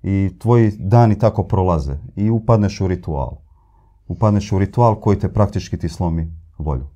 i 0.03 0.35
tvoji 0.39 0.71
dani 0.79 1.19
tako 1.19 1.43
prolaze 1.43 1.97
i 2.15 2.29
upadneš 2.29 2.81
u 2.81 2.87
ritual. 2.87 3.37
Upadneš 4.07 4.51
u 4.51 4.59
ritual 4.59 4.99
koji 4.99 5.19
te 5.19 5.33
praktički 5.33 5.77
ti 5.77 5.89
slomi 5.89 6.33
volju. 6.57 6.87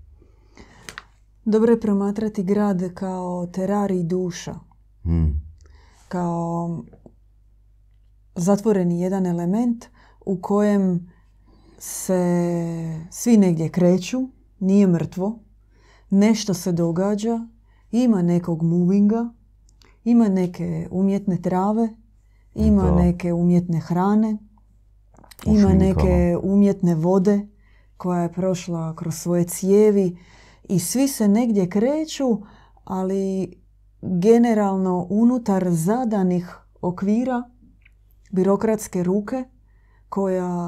Dobro 1.45 1.71
je 1.71 1.79
promatrati 1.79 2.43
grad 2.43 2.93
kao 2.93 3.47
terari 3.47 4.03
duša. 4.03 4.55
Hmm. 5.03 5.48
Kao 6.09 6.83
zatvoreni 8.35 9.01
jedan 9.01 9.25
element 9.25 9.85
u 10.25 10.41
kojem 10.41 11.11
se 11.77 12.21
svi 13.11 13.37
negdje 13.37 13.69
kreću, 13.69 14.19
nije 14.59 14.87
mrtvo, 14.87 15.39
nešto 16.09 16.53
se 16.53 16.71
događa, 16.71 17.47
ima 17.91 18.21
nekog 18.21 18.63
movinga, 18.63 19.29
ima 20.03 20.27
neke 20.27 20.87
umjetne 20.91 21.41
trave, 21.41 21.89
ima 22.55 22.91
neke 22.91 23.33
umjetne 23.33 23.79
hrane, 23.79 24.37
ima 25.45 25.73
neke 25.73 26.37
umjetne 26.43 26.95
vode 26.95 27.47
koja 27.97 28.21
je 28.21 28.33
prošla 28.33 28.95
kroz 28.95 29.15
svoje 29.15 29.43
cijevi 29.43 30.17
i 30.63 30.79
svi 30.79 31.07
se 31.07 31.27
negdje 31.27 31.69
kreću, 31.69 32.41
ali 32.83 33.53
generalno 34.01 35.07
unutar 35.09 35.67
zadanih 35.69 36.57
okvira 36.81 37.43
birokratske 38.31 39.03
ruke 39.03 39.43
koja 40.09 40.59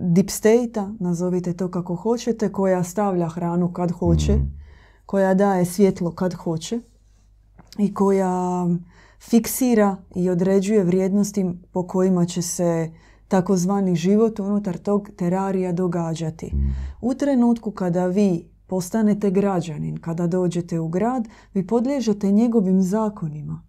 deep 0.00 0.30
state 0.30 0.82
nazovite 1.00 1.52
to 1.52 1.70
kako 1.70 1.94
hoćete, 1.94 2.52
koja 2.52 2.84
stavlja 2.84 3.28
hranu 3.28 3.72
kad 3.72 3.90
hoće, 3.90 4.32
mm. 4.32 4.52
koja 5.06 5.34
daje 5.34 5.64
svjetlo 5.64 6.10
kad 6.10 6.34
hoće 6.34 6.80
i 7.78 7.94
koja 7.94 8.66
fiksira 9.20 9.96
i 10.14 10.30
određuje 10.30 10.84
vrijednosti 10.84 11.46
po 11.72 11.86
kojima 11.86 12.26
će 12.26 12.42
se 12.42 12.90
takozvani 13.28 13.96
život 13.96 14.40
unutar 14.40 14.78
tog 14.78 15.08
terarija 15.16 15.72
događati. 15.72 16.46
Mm. 16.46 16.76
U 17.00 17.14
trenutku 17.14 17.70
kada 17.70 18.06
vi 18.06 18.53
postanete 18.74 19.30
građanin, 19.30 19.96
kada 19.96 20.26
dođete 20.26 20.80
u 20.80 20.88
grad, 20.88 21.28
vi 21.54 21.66
podliježete 21.66 22.32
njegovim 22.32 22.82
zakonima. 22.82 23.62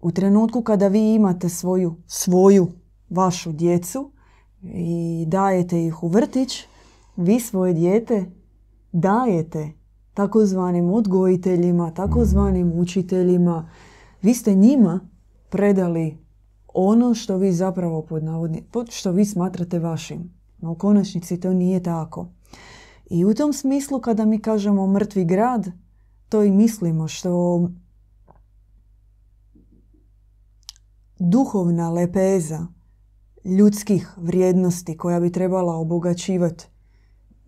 U 0.00 0.10
trenutku 0.12 0.62
kada 0.62 0.88
vi 0.88 1.14
imate 1.14 1.48
svoju, 1.48 1.94
svoju, 2.06 2.68
vašu 3.10 3.52
djecu 3.52 4.10
i 4.62 5.24
dajete 5.28 5.86
ih 5.86 6.02
u 6.02 6.08
vrtić, 6.08 6.64
vi 7.16 7.40
svoje 7.40 7.74
dijete 7.74 8.30
dajete 8.92 9.72
takozvanim 10.14 10.90
odgojiteljima, 10.90 11.90
takozvanim 11.90 12.72
učiteljima, 12.72 13.70
vi 14.22 14.34
ste 14.34 14.54
njima 14.54 15.00
predali 15.50 16.18
ono 16.74 17.14
što 17.14 17.36
vi 17.36 17.52
zapravo 17.52 18.02
pod 18.02 18.24
navodni, 18.24 18.64
što 18.90 19.10
vi 19.10 19.24
smatrate 19.24 19.78
vašim. 19.78 20.34
No 20.58 20.72
u 20.72 20.74
konačnici 20.74 21.40
to 21.40 21.52
nije 21.52 21.82
tako. 21.82 22.37
I 23.10 23.24
u 23.24 23.34
tom 23.34 23.52
smislu 23.52 24.00
kada 24.00 24.24
mi 24.24 24.38
kažemo 24.38 24.86
mrtvi 24.86 25.24
grad, 25.24 25.70
to 26.28 26.42
i 26.42 26.50
mislimo 26.50 27.08
što 27.08 27.60
duhovna 31.18 31.90
lepeza 31.90 32.66
ljudskih 33.44 34.12
vrijednosti 34.16 34.96
koja 34.96 35.20
bi 35.20 35.32
trebala 35.32 35.76
obogaćivati 35.76 36.66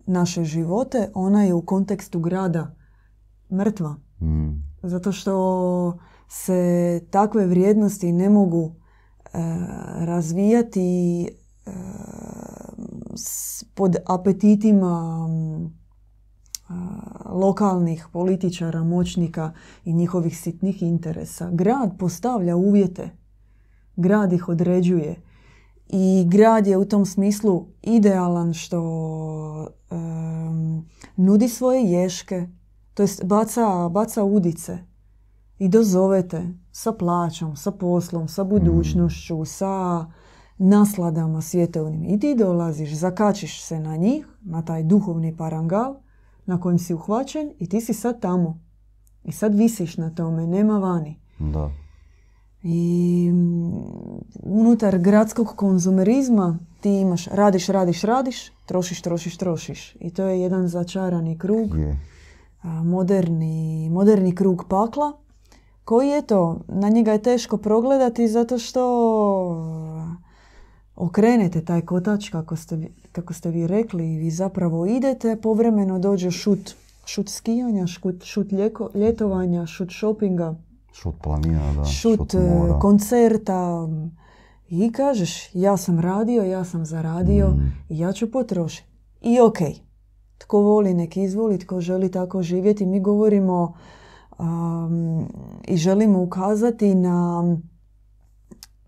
naše 0.05 0.43
živote, 0.43 1.11
ona 1.13 1.43
je 1.43 1.53
u 1.53 1.65
kontekstu 1.65 2.19
grada 2.19 2.75
mrtva. 3.51 3.95
Mm. 4.21 4.63
Zato 4.83 5.11
što 5.11 5.99
se 6.29 7.01
takve 7.09 7.45
vrijednosti 7.45 8.11
ne 8.11 8.29
mogu 8.29 8.75
e, 9.25 9.29
razvijati 10.05 11.23
e, 11.23 11.71
pod 13.73 13.95
apetitima 14.05 15.27
lokalnih 17.25 18.07
političara, 18.13 18.83
moćnika 18.83 19.53
i 19.85 19.93
njihovih 19.93 20.37
sitnih 20.37 20.83
interesa. 20.83 21.49
Grad 21.51 21.97
postavlja 21.99 22.55
uvjete. 22.55 23.09
Grad 23.95 24.33
ih 24.33 24.49
određuje. 24.49 25.21
I 25.87 26.25
grad 26.27 26.67
je 26.67 26.77
u 26.77 26.85
tom 26.85 27.05
smislu 27.05 27.65
idealan 27.81 28.53
što 28.53 28.81
nudi 31.15 31.47
svoje 31.47 31.83
ješke, 31.83 32.47
to 32.93 33.03
jest 33.03 33.23
baca, 33.23 33.89
baca 33.89 34.23
udice 34.23 34.77
i 35.59 35.69
dozovete 35.69 36.53
sa 36.71 36.91
plaćom, 36.91 37.55
sa 37.55 37.71
poslom, 37.71 38.27
sa 38.27 38.43
budućnošću, 38.43 39.45
sa 39.45 40.05
nasladama 40.61 41.41
svjetovnim. 41.41 42.05
I 42.05 42.19
ti 42.19 42.35
dolaziš, 42.35 42.93
zakačiš 42.93 43.63
se 43.63 43.79
na 43.79 43.95
njih, 43.95 44.27
na 44.41 44.61
taj 44.61 44.83
duhovni 44.83 45.37
parangal 45.37 45.95
na 46.45 46.61
kojem 46.61 46.79
si 46.79 46.93
uhvaćen 46.93 47.51
i 47.59 47.69
ti 47.69 47.81
si 47.81 47.93
sad 47.93 48.21
tamo. 48.21 48.59
I 49.23 49.31
sad 49.31 49.55
visiš 49.55 49.97
na 49.97 50.09
tome, 50.09 50.47
nema 50.47 50.79
vani. 50.79 51.19
Da. 51.39 51.71
I 52.63 53.29
mm, 53.33 53.71
unutar 54.43 54.99
gradskog 54.99 55.47
konzumerizma 55.55 56.59
ti 56.81 56.99
imaš, 56.99 57.25
radiš, 57.25 57.67
radiš, 57.67 58.01
radiš, 58.01 58.51
trošiš, 58.65 59.01
trošiš, 59.01 59.37
trošiš. 59.37 59.95
I 59.99 60.09
to 60.09 60.23
je 60.23 60.41
jedan 60.41 60.67
začarani 60.67 61.37
krug, 61.37 61.75
Je. 61.77 61.97
moderni, 62.63 63.89
moderni 63.89 64.35
krug 64.35 64.65
pakla, 64.69 65.11
koji 65.85 66.09
je 66.09 66.21
to, 66.21 66.59
na 66.67 66.89
njega 66.89 67.11
je 67.11 67.21
teško 67.21 67.57
progledati 67.57 68.27
zato 68.27 68.57
što 68.57 68.81
okrenete 71.01 71.61
taj 71.61 71.81
kotač 71.83 72.29
kako 72.29 72.55
ste, 72.55 72.79
kako 73.11 73.33
ste 73.33 73.49
vi 73.49 73.67
rekli 73.67 74.05
i 74.05 74.17
vi 74.17 74.31
zapravo 74.31 74.85
idete, 74.87 75.35
povremeno 75.37 75.99
dođe 75.99 76.31
šut, 76.31 76.75
šut 77.05 77.29
skijanja, 77.29 77.87
šut, 77.87 78.23
šut 78.23 78.47
ljeko- 78.49 78.89
ljetovanja, 78.95 79.65
šut 79.67 79.89
shoppinga, 79.91 80.55
Šut 80.93 81.15
planina, 81.17 81.73
da. 81.73 81.85
šut, 81.85 82.33
e, 82.33 82.39
mora. 82.39 82.79
koncerta 82.79 83.87
i 84.69 84.91
kažeš 84.91 85.31
ja 85.55 85.77
sam 85.77 85.99
radio, 85.99 86.43
ja 86.43 86.63
sam 86.63 86.85
zaradio 86.85 87.47
Mm. 87.47 87.73
i 87.89 87.99
ja 87.99 88.11
ću 88.11 88.31
potrošiti. 88.31 88.87
I 89.21 89.39
ok, 89.39 89.57
tko 90.37 90.59
voli 90.59 90.93
nek 90.93 91.17
izvoli, 91.17 91.59
tko 91.59 91.81
želi 91.81 92.11
tako 92.11 92.41
živjeti. 92.41 92.85
Mi 92.85 92.99
govorimo 93.01 93.73
um, 94.39 95.27
i 95.63 95.77
želimo 95.77 96.21
ukazati 96.21 96.95
na, 96.95 97.43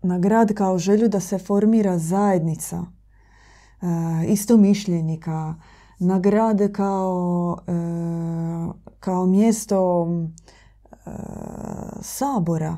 na 0.04 0.18
grad 0.18 0.54
kao 0.54 0.78
želju 0.78 1.08
da 1.08 1.20
se 1.20 1.38
formira 1.38 1.98
zajednica 1.98 2.80
uh, 2.80 3.88
istomišljenika, 4.28 5.54
na 5.98 6.18
grad 6.18 6.72
kao, 6.72 7.58
uh, 7.66 8.74
kao 9.00 9.26
mjesto 9.26 10.02
uh, 10.02 11.12
sabora. 12.00 12.76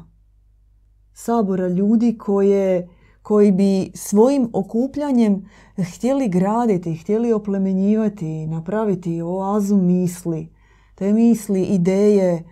Sabora 1.13 1.69
ljudi 1.69 2.19
koje, 2.19 2.89
koji 3.23 3.53
bi 3.53 3.91
svojim 3.95 4.51
okupljanjem 4.53 5.49
htjeli 5.95 6.29
graditi, 6.29 6.97
htjeli 6.97 7.33
oplemenjivati, 7.33 8.47
napraviti 8.47 9.23
oazu 9.23 9.77
misli. 9.77 10.53
Te 10.95 11.13
misli, 11.13 11.63
ideje 11.63 12.45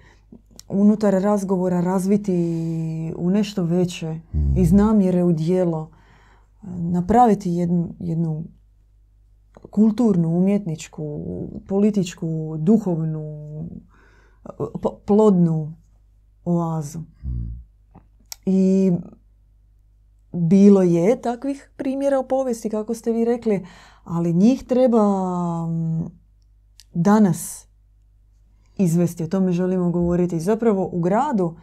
unutar 0.69 1.15
razgovora 1.15 1.81
razviti 1.81 2.33
u 3.17 3.31
nešto 3.31 3.65
veće, 3.65 4.21
iz 4.57 4.73
namjere 4.73 5.25
u 5.25 5.33
dijelo. 5.33 5.91
Napraviti 6.79 7.51
jednu, 7.51 7.95
jednu 8.01 8.45
kulturnu, 9.71 10.29
umjetničku, 10.29 11.21
političku, 11.69 12.57
duhovnu, 12.59 13.69
p- 14.83 15.05
plodnu 15.07 15.75
oazu. 16.45 17.01
I 18.47 18.93
bilo 20.33 20.83
je 20.83 21.21
takvih 21.21 21.71
primjera 21.77 22.19
u 22.19 22.29
povijesti, 22.29 22.71
kako 22.71 22.95
ste 22.95 23.13
vi 23.13 23.25
rekli, 23.25 23.67
ali 24.05 24.33
njih 24.33 24.65
treba 24.65 25.03
mm, 25.67 26.05
danas 26.95 27.64
izvesti. 28.77 29.25
O 29.25 29.27
tome 29.27 29.53
želimo 29.53 29.91
govoriti. 29.91 30.41
Zapravo 30.41 30.89
u 30.93 31.01
gradu 31.01 31.57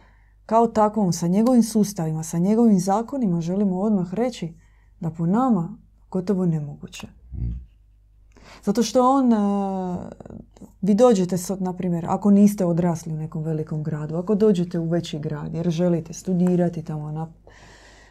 kao 0.46 0.66
takvom, 0.66 1.12
sa 1.12 1.26
njegovim 1.26 1.62
sustavima, 1.62 2.22
sa 2.22 2.38
njegovim 2.38 2.78
zakonima, 2.78 3.40
želimo 3.40 3.80
odmah 3.80 4.14
reći 4.14 4.54
da 5.00 5.10
po 5.10 5.26
nama 5.26 5.76
gotovo 6.10 6.46
nemoguće. 6.46 7.08
Zato 8.64 8.82
što 8.82 9.10
on, 9.10 9.32
e, 9.32 9.36
vi 10.80 10.94
dođete 10.94 11.36
na 11.58 11.72
primjer, 11.72 12.06
ako 12.08 12.30
niste 12.30 12.64
odrasli 12.64 13.12
u 13.12 13.16
nekom 13.16 13.42
velikom 13.42 13.82
gradu, 13.82 14.16
ako 14.16 14.34
dođete 14.34 14.78
u 14.78 14.88
veći 14.88 15.18
grad 15.18 15.54
jer 15.54 15.70
želite 15.70 16.12
studirati 16.12 16.82
tamo, 16.82 17.12
na, 17.12 17.32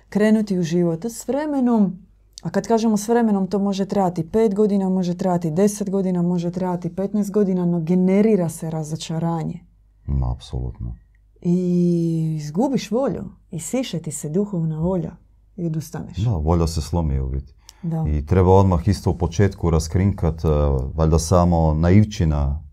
krenuti 0.10 0.60
u 0.60 0.64
život, 0.64 1.06
s 1.06 1.28
vremenom, 1.28 2.08
a 2.42 2.50
kad 2.50 2.68
kažemo 2.68 2.98
s 2.98 3.08
vremenom, 3.08 3.48
to 3.48 3.60
može 3.60 3.86
trajati 3.86 4.24
5 4.24 4.56
godina, 4.56 4.90
može 4.90 5.18
trajati 5.18 5.52
10 5.52 5.90
godina, 5.90 6.22
može 6.22 6.52
trajati 6.52 6.90
15 6.90 7.32
godina, 7.32 7.66
no 7.66 7.80
generira 7.80 8.50
se 8.50 8.70
razočaranje. 8.70 9.60
Ma, 10.06 10.32
apsolutno. 10.32 10.96
I 11.42 12.36
izgubiš 12.40 12.92
volju, 12.92 13.24
i 13.52 13.60
siše 13.60 14.00
ti 14.00 14.12
se 14.12 14.30
duhovna 14.30 14.80
volja 14.80 15.12
i 15.56 15.66
odustaneš. 15.66 16.18
Da, 16.18 16.32
volja 16.32 16.68
se 16.68 16.82
slomi 16.82 17.20
u 17.20 17.30
biti. 17.30 17.54
Da. 17.84 18.06
I 18.08 18.26
treba 18.26 18.52
odmah 18.52 18.88
isto 18.88 19.10
u 19.10 19.18
početku 19.18 19.70
raskrinkat, 19.70 20.46
e, 20.46 20.48
valjda 20.94 21.20
samo 21.20 21.74
naivčina 21.74 22.64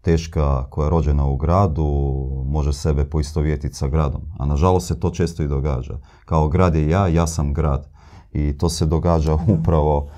teška 0.00 0.66
koja 0.70 0.84
je 0.86 0.90
rođena 0.90 1.26
u 1.26 1.36
gradu 1.36 1.86
može 2.46 2.72
sebe 2.72 3.04
poistovjetiti 3.04 3.74
sa 3.74 3.88
gradom. 3.88 4.22
A 4.38 4.46
nažalost 4.46 4.86
se 4.86 5.00
to 5.00 5.10
često 5.10 5.42
i 5.42 5.48
događa. 5.48 5.98
Kao 6.24 6.48
grad 6.48 6.74
je 6.74 6.88
ja, 6.88 7.08
ja 7.08 7.26
sam 7.26 7.54
grad. 7.54 7.91
I 8.34 8.58
to 8.58 8.68
se 8.68 8.86
događa 8.86 9.34
upravo 9.48 10.08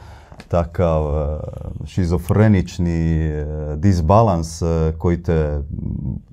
takav 0.48 1.03
e, 1.05 1.38
šizofrenični 1.87 3.27
e, 3.27 3.46
disbalans 3.77 4.62
e, 4.62 4.92
koji 4.98 5.22
te 5.22 5.61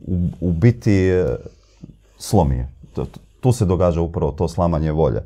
u, 0.08 0.28
u 0.42 0.52
biti 0.52 1.12
slomi. 2.18 2.66
Tu 3.40 3.52
se 3.52 3.66
događa 3.66 4.02
upravo 4.02 4.32
to 4.32 4.48
slamanje 4.48 4.92
volje. 4.92 5.22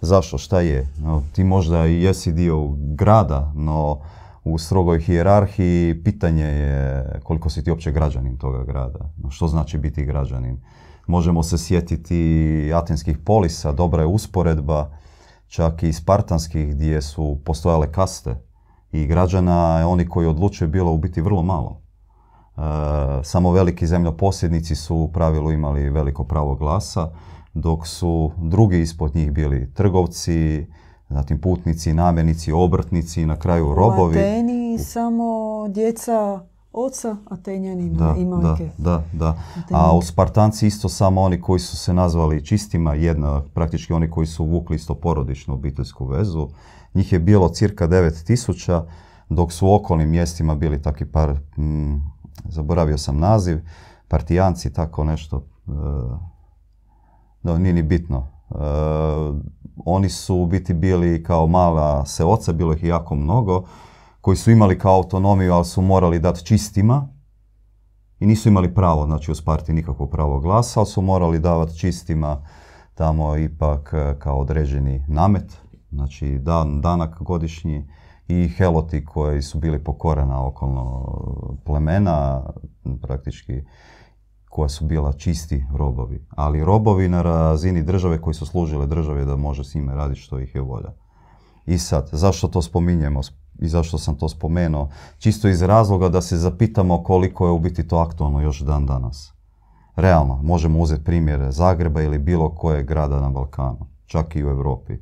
Zašto? 0.00 0.38
Šta 0.38 0.60
je? 0.60 0.88
No, 0.98 1.22
ti 1.32 1.44
možda 1.44 1.86
i 1.86 2.02
jesi 2.02 2.32
dio 2.32 2.68
grada, 2.76 3.52
no 3.54 3.98
u 4.44 4.58
strogoj 4.58 5.00
hijerarhiji 5.00 6.02
pitanje 6.04 6.44
je 6.44 7.04
koliko 7.22 7.50
si 7.50 7.64
ti 7.64 7.70
uopće 7.70 7.92
građanin 7.92 8.36
toga 8.36 8.64
grada. 8.64 8.98
No, 9.16 9.30
što 9.30 9.48
znači 9.48 9.78
biti 9.78 10.04
građanin? 10.04 10.58
Možemo 11.06 11.42
se 11.42 11.58
sjetiti 11.58 12.72
atenskih 12.74 13.18
polisa, 13.18 13.72
dobra 13.72 14.02
je 14.02 14.06
usporedba, 14.06 14.90
čak 15.50 15.82
i 15.82 15.92
spartanskih 15.92 16.70
gdje 16.70 17.02
su 17.02 17.38
postojale 17.44 17.92
kaste 17.92 18.36
i 18.92 19.06
građana, 19.06 19.88
oni 19.88 20.08
koji 20.08 20.26
odlučuju 20.26 20.68
bilo 20.68 20.92
u 20.92 20.98
biti 20.98 21.20
vrlo 21.20 21.42
malo. 21.42 21.80
E, 22.56 22.60
samo 23.22 23.52
veliki 23.52 23.86
zemljoposjednici 23.86 24.74
su 24.74 24.96
u 24.96 25.12
pravilu 25.12 25.52
imali 25.52 25.90
veliko 25.90 26.24
pravo 26.24 26.54
glasa, 26.54 27.08
dok 27.54 27.86
su 27.86 28.32
drugi 28.36 28.80
ispod 28.80 29.14
njih 29.14 29.32
bili 29.32 29.74
trgovci, 29.74 30.66
zatim 31.08 31.40
putnici, 31.40 31.94
namjenici, 31.94 32.52
obrtnici 32.52 33.22
i 33.22 33.26
na 33.26 33.36
kraju 33.36 33.70
U 33.70 33.74
robovi. 33.74 34.18
Ateni 34.18 34.78
samo 34.78 35.68
djeca 35.68 36.40
oca 36.72 37.16
Atenjanina 37.30 37.98
Da, 37.98 38.20
i 38.20 38.24
da, 38.24 38.36
majke. 38.36 38.70
da, 38.78 39.02
da. 39.12 39.38
A 39.70 39.96
u 39.96 40.02
Spartanci 40.02 40.66
isto 40.66 40.88
samo 40.88 41.20
oni 41.20 41.40
koji 41.40 41.60
su 41.60 41.76
se 41.76 41.94
nazvali 41.94 42.44
čistima, 42.44 42.94
jedna, 42.94 43.42
praktički 43.54 43.92
oni 43.92 44.10
koji 44.10 44.26
su 44.26 44.44
vukli 44.44 44.76
isto 44.76 44.94
porodičnu 44.94 45.54
obiteljsku 45.54 46.06
vezu. 46.06 46.48
Njih 46.94 47.12
je 47.12 47.18
bilo 47.18 47.48
cirka 47.48 47.88
9000, 47.88 48.82
dok 49.28 49.52
su 49.52 49.66
u 49.66 49.74
okolnim 49.74 50.10
mjestima 50.10 50.54
bili 50.54 50.82
takvi 50.82 51.06
par, 51.06 51.40
mm, 51.58 51.96
zaboravio 52.44 52.98
sam 52.98 53.18
naziv, 53.18 53.58
partijanci, 54.08 54.72
tako 54.72 55.04
nešto. 55.04 55.36
e, 55.36 55.70
no, 57.42 57.58
nije 57.58 57.72
ni 57.72 57.82
bitno. 57.82 58.28
E, 58.50 58.54
oni 59.84 60.08
su 60.08 60.36
u 60.36 60.46
biti 60.46 60.74
bili 60.74 61.22
kao 61.22 61.46
mala 61.46 62.06
seoca, 62.06 62.52
bilo 62.52 62.72
ih 62.72 62.84
jako 62.84 63.14
mnogo, 63.14 63.64
koji 64.20 64.36
su 64.36 64.50
imali 64.50 64.78
kao 64.78 64.94
autonomiju, 64.94 65.52
ali 65.52 65.64
su 65.64 65.82
morali 65.82 66.18
dati 66.18 66.46
čistima, 66.46 67.08
i 68.20 68.26
nisu 68.26 68.48
imali 68.48 68.74
pravo, 68.74 69.06
znači 69.06 69.32
u 69.32 69.34
Sparti 69.34 69.72
nikakvo 69.72 70.06
pravo 70.06 70.40
glasa, 70.40 70.80
ali 70.80 70.86
su 70.86 71.02
morali 71.02 71.38
davati 71.38 71.78
čistima 71.78 72.46
tamo 72.94 73.36
ipak 73.36 73.90
e, 73.92 74.18
kao 74.18 74.40
određeni 74.40 75.04
namet 75.08 75.60
Znači 75.90 76.38
dan, 76.38 76.80
danak 76.80 77.22
godišnji 77.22 77.88
i 78.28 78.48
heloti 78.48 79.04
koji 79.04 79.42
su 79.42 79.58
bili 79.58 79.84
pokorena 79.84 80.46
okolno 80.46 81.06
plemena, 81.64 82.42
praktički 83.02 83.62
koja 84.48 84.68
su 84.68 84.84
bila 84.84 85.12
čisti 85.12 85.64
robovi. 85.74 86.26
Ali 86.30 86.64
robovi 86.64 87.08
na 87.08 87.22
razini 87.22 87.82
države 87.82 88.20
koji 88.20 88.34
su 88.34 88.46
služile 88.46 88.86
države 88.86 89.24
da 89.24 89.36
može 89.36 89.64
s 89.64 89.74
njime 89.74 89.94
raditi 89.94 90.20
što 90.20 90.38
ih 90.38 90.54
je 90.54 90.60
volja. 90.60 90.92
I 91.66 91.78
sad, 91.78 92.08
zašto 92.12 92.48
to 92.48 92.62
spominjemo 92.62 93.22
i 93.60 93.68
zašto 93.68 93.98
sam 93.98 94.14
to 94.14 94.28
spomenuo? 94.28 94.88
Čisto 95.18 95.48
iz 95.48 95.62
razloga 95.62 96.08
da 96.08 96.22
se 96.22 96.36
zapitamo 96.36 97.02
koliko 97.02 97.46
je 97.46 97.52
u 97.52 97.58
biti 97.58 97.88
to 97.88 97.96
aktualno 97.96 98.40
još 98.40 98.60
dan 98.60 98.86
danas. 98.86 99.32
Realno, 99.96 100.40
možemo 100.42 100.78
uzeti 100.78 101.04
primjere 101.04 101.52
Zagreba 101.52 102.02
ili 102.02 102.18
bilo 102.18 102.54
koje 102.54 102.84
grada 102.84 103.20
na 103.20 103.30
Balkanu, 103.30 103.86
čak 104.06 104.36
i 104.36 104.44
u 104.44 104.48
Europi. 104.48 104.92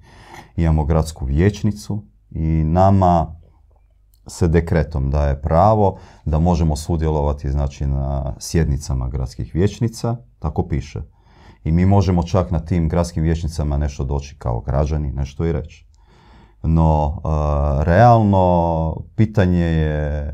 Imamo 0.57 0.85
gradsku 0.85 1.25
vijećnicu 1.25 2.05
i 2.31 2.65
nama 2.65 3.39
se 4.27 4.49
dekretom 4.49 5.11
daje 5.11 5.43
pravo 5.43 5.99
da 6.25 6.39
možemo 6.39 6.77
sudjelovati 6.77 7.51
znači, 7.51 7.87
na 7.87 8.35
sjednicama 8.39 9.09
gradskih 9.09 9.55
vijećnica, 9.55 10.17
tako 10.39 10.69
piše. 10.69 11.03
I 11.65 11.73
mi 11.73 11.87
možemo 11.87 12.23
čak 12.23 12.51
na 12.51 12.59
tim 12.59 12.89
gradskim 12.89 13.23
vijećnicama 13.23 13.77
nešto 13.77 14.05
doći 14.05 14.37
kao 14.39 14.61
građani, 14.61 15.13
nešto 15.13 15.45
i 15.45 15.53
reći. 15.53 15.88
No, 16.63 17.21
realno 17.85 18.97
pitanje 19.17 19.65
je 19.65 20.33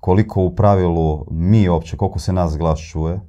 koliko 0.00 0.42
u 0.42 0.54
pravilu 0.54 1.26
mi 1.30 1.68
uopće, 1.68 1.96
koliko 1.96 2.18
se 2.18 2.32
nas 2.32 2.56
glas 2.56 2.80
čuje, 2.80 3.20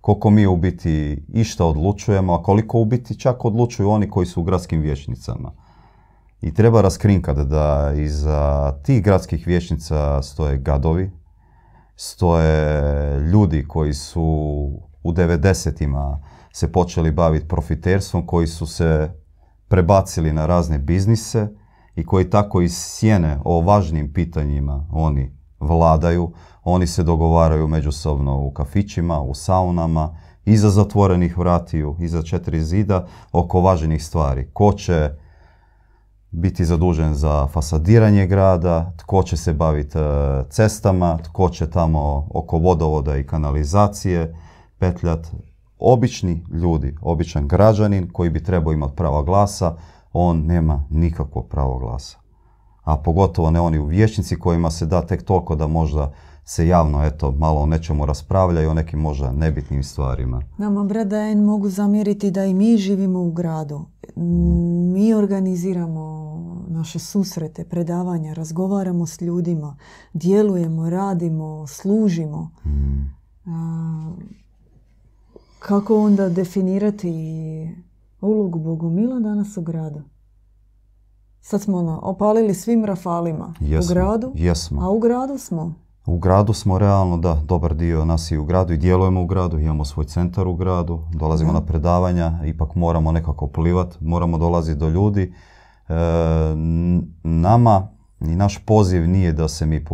koliko 0.00 0.30
mi 0.30 0.46
u 0.46 0.56
biti 0.56 1.24
išta 1.28 1.64
odlučujemo, 1.64 2.34
a 2.34 2.42
koliko 2.42 2.80
u 2.80 2.84
biti 2.84 3.18
čak 3.18 3.44
odlučuju 3.44 3.90
oni 3.90 4.10
koji 4.10 4.26
su 4.26 4.40
u 4.40 4.44
gradskim 4.44 4.80
vijećnicama. 4.80 5.52
I 6.40 6.54
treba 6.54 6.80
raskrinkati 6.80 7.44
da 7.44 7.92
iza 7.96 8.72
tih 8.82 9.02
gradskih 9.02 9.46
vijećnica 9.46 10.22
stoje 10.22 10.58
gadovi, 10.58 11.10
stoje 11.96 13.20
ljudi 13.20 13.68
koji 13.68 13.94
su 13.94 14.22
u 15.02 15.12
90-ima 15.12 16.22
se 16.52 16.72
počeli 16.72 17.12
baviti 17.12 17.48
profiterstvom, 17.48 18.26
koji 18.26 18.46
su 18.46 18.66
se 18.66 19.10
prebacili 19.68 20.32
na 20.32 20.46
razne 20.46 20.78
biznise 20.78 21.48
i 21.96 22.06
koji 22.06 22.30
tako 22.30 22.60
iz 22.60 22.76
sjene 22.76 23.38
o 23.44 23.60
važnim 23.60 24.12
pitanjima 24.12 24.86
oni 24.92 25.36
vladaju, 25.60 26.32
oni 26.64 26.86
se 26.86 27.02
dogovaraju 27.02 27.68
međusobno 27.68 28.40
u 28.40 28.50
kafićima, 28.50 29.20
u 29.20 29.34
saunama, 29.34 30.16
iza 30.44 30.70
zatvorenih 30.70 31.38
vratiju, 31.38 31.96
iza 32.00 32.22
četiri 32.22 32.64
zida 32.64 33.06
oko 33.32 33.60
važnih 33.60 34.04
stvari. 34.04 34.50
Ko 34.52 34.72
će 34.72 35.10
biti 36.30 36.64
zadužen 36.64 37.14
za 37.14 37.46
fasadiranje 37.46 38.26
grada, 38.26 38.92
tko 38.96 39.22
će 39.22 39.36
se 39.36 39.52
baviti 39.52 39.98
e, 39.98 40.02
cestama, 40.50 41.18
tko 41.22 41.48
će 41.48 41.70
tamo 41.70 42.28
oko 42.34 42.58
vodovoda 42.58 43.16
i 43.16 43.26
kanalizacije 43.26 44.34
petljat. 44.78 45.26
Obični 45.78 46.44
ljudi, 46.52 46.96
običan 47.02 47.48
građanin 47.48 48.08
koji 48.12 48.30
bi 48.30 48.44
trebao 48.44 48.72
imati 48.72 48.96
pravo 48.96 49.22
glasa, 49.22 49.76
on 50.14 50.46
nema 50.46 50.84
nikakvo 50.90 51.42
pravo 51.42 51.78
glasa. 51.78 52.18
A 52.84 52.96
pogotovo 52.96 53.50
ne 53.50 53.60
oni 53.60 53.78
u 53.78 53.86
vijećnici 53.86 54.38
kojima 54.38 54.70
se 54.70 54.86
da 54.86 55.06
tek 55.06 55.24
toliko 55.24 55.56
da 55.56 55.66
možda 55.66 56.12
se 56.44 56.66
javno 56.66 57.04
eto 57.04 57.30
malo 57.30 57.60
o 57.60 57.66
nečemu 57.66 58.06
raspravljaju, 58.06 58.70
o 58.70 58.74
nekim 58.74 59.00
možda 59.00 59.32
nebitnim 59.32 59.82
stvarima. 59.82 60.42
Nama 60.58 60.84
Bradajen 60.84 61.44
mogu 61.44 61.68
zamjeriti 61.68 62.30
da 62.30 62.44
i 62.44 62.54
mi 62.54 62.76
živimo 62.76 63.22
u 63.22 63.32
gradu. 63.32 63.84
Mi 64.94 65.14
organiziramo 65.14 66.24
naše 66.68 66.98
susrete, 66.98 67.64
predavanja, 67.64 68.32
razgovaramo 68.32 69.06
s 69.06 69.20
ljudima, 69.20 69.76
djelujemo, 70.12 70.90
radimo, 70.90 71.66
služimo. 71.66 72.50
kako 75.58 76.00
onda 76.00 76.28
definirati 76.28 77.10
ulogu 78.24 78.58
Bogumila 78.58 79.20
danas 79.20 79.56
u 79.56 79.62
gradu? 79.62 80.02
Sad 81.40 81.62
smo 81.62 81.78
ono, 81.78 82.00
opalili 82.02 82.54
svim 82.54 82.84
rafalima 82.84 83.54
u 83.60 83.94
gradu, 83.94 84.32
jesmo. 84.34 84.80
a 84.82 84.90
u 84.90 84.98
gradu 84.98 85.38
smo. 85.38 85.74
U 86.06 86.18
gradu 86.18 86.52
smo 86.52 86.78
realno, 86.78 87.16
da, 87.16 87.34
dobar 87.34 87.74
dio 87.74 88.04
nas 88.04 88.30
je 88.30 88.38
u 88.38 88.44
gradu 88.44 88.72
i 88.72 88.76
djelujemo 88.76 89.22
u 89.22 89.26
gradu, 89.26 89.58
imamo 89.58 89.84
svoj 89.84 90.06
centar 90.06 90.48
u 90.48 90.54
gradu, 90.54 91.02
dolazimo 91.12 91.52
na 91.52 91.60
predavanja, 91.60 92.38
ipak 92.44 92.74
moramo 92.74 93.12
nekako 93.12 93.46
plivat, 93.46 94.00
moramo 94.00 94.38
dolaziti 94.38 94.78
do 94.78 94.88
ljudi. 94.88 95.34
E, 95.88 95.94
nama 97.22 97.88
i 98.20 98.36
naš 98.36 98.58
poziv 98.66 99.08
nije 99.08 99.32
da 99.32 99.48
se 99.48 99.66
mi 99.66 99.84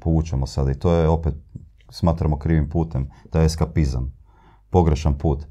povučemo 0.00 0.46
sada 0.46 0.70
i 0.70 0.78
to 0.78 0.92
je 0.92 1.08
opet, 1.08 1.34
smatramo 1.90 2.38
krivim 2.38 2.68
putem, 2.70 3.10
da 3.32 3.40
je 3.40 3.46
eskapizam, 3.46 4.12
pogrešan 4.70 5.18
put. 5.18 5.46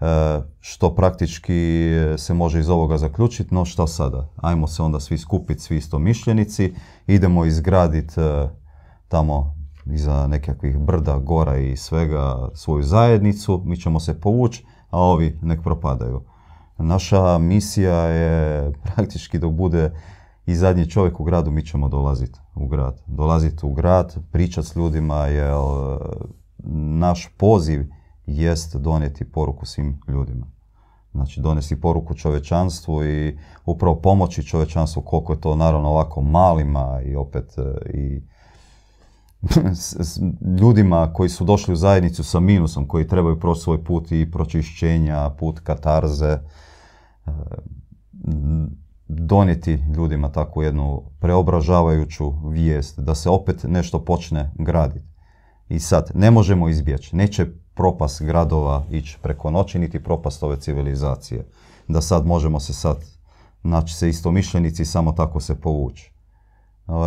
E, 0.00 0.40
što 0.60 0.94
praktički 0.94 1.90
se 2.18 2.34
može 2.34 2.60
iz 2.60 2.68
ovoga 2.68 2.98
zaključiti, 2.98 3.54
no 3.54 3.64
što 3.64 3.86
sada? 3.86 4.28
Ajmo 4.36 4.66
se 4.66 4.82
onda 4.82 5.00
svi 5.00 5.18
skupiti, 5.18 5.60
svi 5.60 5.76
isto 5.76 5.98
mišljenici, 5.98 6.74
idemo 7.06 7.44
izgraditi 7.44 8.20
e, 8.20 8.48
tamo 9.08 9.54
iza 9.86 10.26
nekakvih 10.26 10.78
brda, 10.78 11.18
gora 11.18 11.56
i 11.58 11.76
svega 11.76 12.48
svoju 12.54 12.82
zajednicu, 12.82 13.62
mi 13.64 13.76
ćemo 13.76 14.00
se 14.00 14.20
povući, 14.20 14.64
a 14.90 14.98
ovi 14.98 15.38
nek 15.42 15.62
propadaju. 15.62 16.24
Naša 16.78 17.38
misija 17.38 17.96
je 17.96 18.72
praktički 18.84 19.38
dok 19.38 19.52
bude 19.52 19.92
i 20.46 20.54
zadnji 20.54 20.90
čovjek 20.90 21.20
u 21.20 21.24
gradu, 21.24 21.50
mi 21.50 21.66
ćemo 21.66 21.88
dolaziti 21.88 22.40
u 22.54 22.66
grad. 22.66 23.02
Dolaziti 23.06 23.66
u 23.66 23.72
grad, 23.72 24.16
pričati 24.32 24.66
s 24.66 24.76
ljudima, 24.76 25.26
jer 25.26 25.52
e, 25.52 25.56
naš 26.74 27.28
poziv 27.36 27.86
jest 28.26 28.76
donijeti 28.76 29.24
poruku 29.24 29.66
svim 29.66 30.00
ljudima. 30.08 30.46
Znači 31.12 31.40
donesti 31.40 31.80
poruku 31.80 32.14
čovečanstvu 32.14 33.04
i 33.04 33.38
upravo 33.66 33.96
pomoći 33.96 34.46
čovečanstvu 34.46 35.02
koliko 35.02 35.32
je 35.32 35.40
to 35.40 35.56
naravno 35.56 35.88
ovako 35.88 36.20
malima 36.20 37.00
i 37.04 37.16
opet 37.16 37.58
e, 37.58 37.90
i 37.94 38.22
ljudima 40.60 41.12
koji 41.12 41.28
su 41.28 41.44
došli 41.44 41.72
u 41.72 41.76
zajednicu 41.76 42.24
sa 42.24 42.40
minusom, 42.40 42.88
koji 42.88 43.08
trebaju 43.08 43.40
proći 43.40 43.60
svoj 43.60 43.84
put 43.84 44.12
i 44.12 44.30
pročišćenja, 44.30 45.30
put 45.30 45.60
katarze, 45.60 46.26
e, 46.26 46.40
donijeti 49.08 49.84
ljudima 49.96 50.32
takvu 50.32 50.62
jednu 50.62 51.02
preobražavajuću 51.20 52.32
vijest, 52.48 53.00
da 53.00 53.14
se 53.14 53.30
opet 53.30 53.64
nešto 53.68 54.04
počne 54.04 54.50
graditi. 54.54 55.06
I 55.68 55.80
sad, 55.80 56.10
ne 56.14 56.30
možemo 56.30 56.68
izbjeći, 56.68 57.16
neće 57.16 57.46
propast 57.80 58.22
gradova 58.22 58.84
ići 58.90 59.18
preko 59.22 59.50
noći, 59.50 59.78
niti 59.78 60.04
propast 60.04 60.42
ove 60.42 60.56
civilizacije. 60.56 61.46
Da 61.88 62.00
sad 62.00 62.26
možemo 62.26 62.60
se 62.60 62.72
sad 62.72 63.04
naći 63.62 63.94
se 63.94 64.08
istomišljenici 64.08 64.82
i 64.82 64.86
samo 64.86 65.12
tako 65.12 65.40
se 65.40 65.60
povući. 65.60 66.12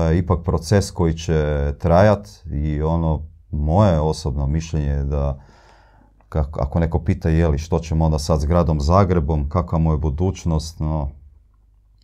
Je 0.09 0.17
ipak 0.17 0.43
proces 0.43 0.91
koji 0.91 1.13
će 1.13 1.73
trajat 1.79 2.29
i 2.51 2.81
ono 2.81 3.21
moje 3.51 3.99
osobno 3.99 4.47
mišljenje 4.47 4.87
je 4.87 5.03
da 5.03 5.39
ako 6.59 6.79
neko 6.79 6.99
pita 7.03 7.29
je 7.29 7.47
li 7.47 7.57
što 7.57 7.79
ćemo 7.79 8.05
onda 8.05 8.19
sad 8.19 8.41
s 8.41 8.45
gradom 8.45 8.81
Zagrebom, 8.81 9.49
kakva 9.49 9.79
mu 9.79 9.91
je 9.91 9.97
budućnost, 9.97 10.79
no 10.79 11.09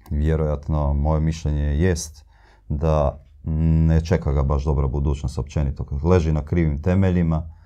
vjerojatno 0.09 0.93
moje 0.93 1.21
mišljenje 1.21 1.63
jest 1.63 2.25
da 2.67 3.23
ne 3.87 4.05
čeka 4.05 4.31
ga 4.31 4.43
baš 4.43 4.63
dobra 4.63 4.87
budućnost 4.87 5.37
općenito. 5.37 5.85
Leži 6.03 6.31
na 6.31 6.45
krivim 6.45 6.81
temeljima, 6.81 7.58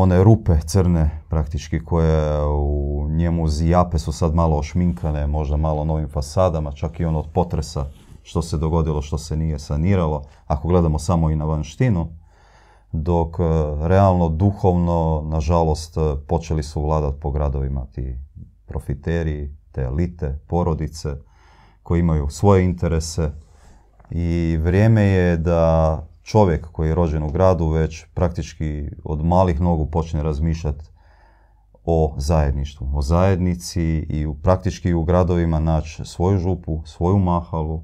one 0.00 0.24
rupe 0.24 0.52
crne 0.66 1.10
praktički 1.28 1.84
koje 1.84 2.44
u 2.44 3.06
njemu 3.10 3.48
zijape 3.48 3.98
su 3.98 4.12
sad 4.12 4.34
malo 4.34 4.56
ošminkane, 4.56 5.26
možda 5.26 5.56
malo 5.56 5.84
novim 5.84 6.08
fasadama, 6.08 6.72
čak 6.72 7.00
i 7.00 7.04
ono 7.04 7.18
od 7.18 7.26
potresa 7.32 7.86
što 8.22 8.42
se 8.42 8.58
dogodilo, 8.58 9.02
što 9.02 9.18
se 9.18 9.36
nije 9.36 9.58
saniralo, 9.58 10.24
ako 10.46 10.68
gledamo 10.68 10.98
samo 10.98 11.30
i 11.30 11.36
na 11.36 11.44
vanštinu, 11.44 12.08
dok 12.92 13.40
e, 13.40 13.42
realno, 13.88 14.28
duhovno, 14.28 15.22
nažalost, 15.24 15.96
e, 15.96 16.00
počeli 16.28 16.62
su 16.62 16.82
vladati 16.82 17.20
po 17.20 17.30
gradovima 17.30 17.86
ti 17.86 18.18
profiteri, 18.66 19.56
te 19.72 19.82
elite, 19.82 20.38
porodice, 20.46 21.16
koji 21.82 22.00
imaju 22.00 22.28
svoje 22.28 22.64
interese. 22.64 23.30
I 24.10 24.58
vrijeme 24.62 25.02
je 25.02 25.36
da 25.36 26.07
čovjek 26.28 26.66
koji 26.72 26.88
je 26.88 26.94
rođen 26.94 27.22
u 27.22 27.30
gradu 27.30 27.68
već 27.68 28.04
praktički 28.14 28.90
od 29.04 29.24
malih 29.24 29.60
nogu 29.60 29.86
počne 29.86 30.22
razmišljati 30.22 30.84
o 31.84 32.14
zajedništvu, 32.16 32.90
o 32.94 33.02
zajednici 33.02 33.82
i 34.08 34.26
praktički 34.42 34.94
u 34.94 35.04
gradovima 35.04 35.60
naći 35.60 36.04
svoju 36.04 36.38
župu, 36.38 36.82
svoju 36.84 37.18
mahalu, 37.18 37.82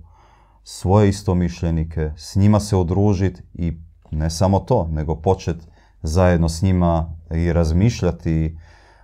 svoje 0.64 1.08
istomišljenike, 1.08 2.10
s 2.16 2.36
njima 2.36 2.60
se 2.60 2.76
odružiti 2.76 3.42
i 3.54 3.72
ne 4.10 4.30
samo 4.30 4.60
to, 4.60 4.88
nego 4.90 5.16
početi 5.16 5.66
zajedno 6.02 6.48
s 6.48 6.62
njima 6.62 7.16
i 7.30 7.52
razmišljati 7.52 8.58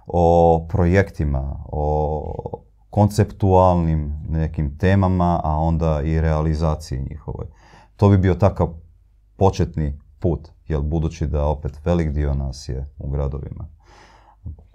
o 0.07 0.67
projektima, 0.69 1.65
o 1.73 2.63
konceptualnim 2.91 4.13
nekim 4.29 4.79
temama, 4.79 5.41
a 5.45 5.57
onda 5.57 6.01
i 6.05 6.21
realizaciji 6.21 7.07
njihovoj. 7.11 7.47
To 7.97 8.09
bi 8.09 8.19
bio 8.19 8.35
takav 8.35 8.69
početni 9.41 9.99
put, 10.19 10.49
jer 10.69 10.81
budući 10.81 11.27
da 11.27 11.47
opet 11.47 11.85
velik 11.85 12.11
dio 12.11 12.35
nas 12.35 12.69
je 12.69 12.89
u 12.99 13.11
gradovima. 13.11 13.69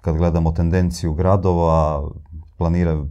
Kad 0.02 0.18
gledamo 0.18 0.52
tendenciju 0.52 1.14
gradova, 1.14 2.10
planira 2.58 3.06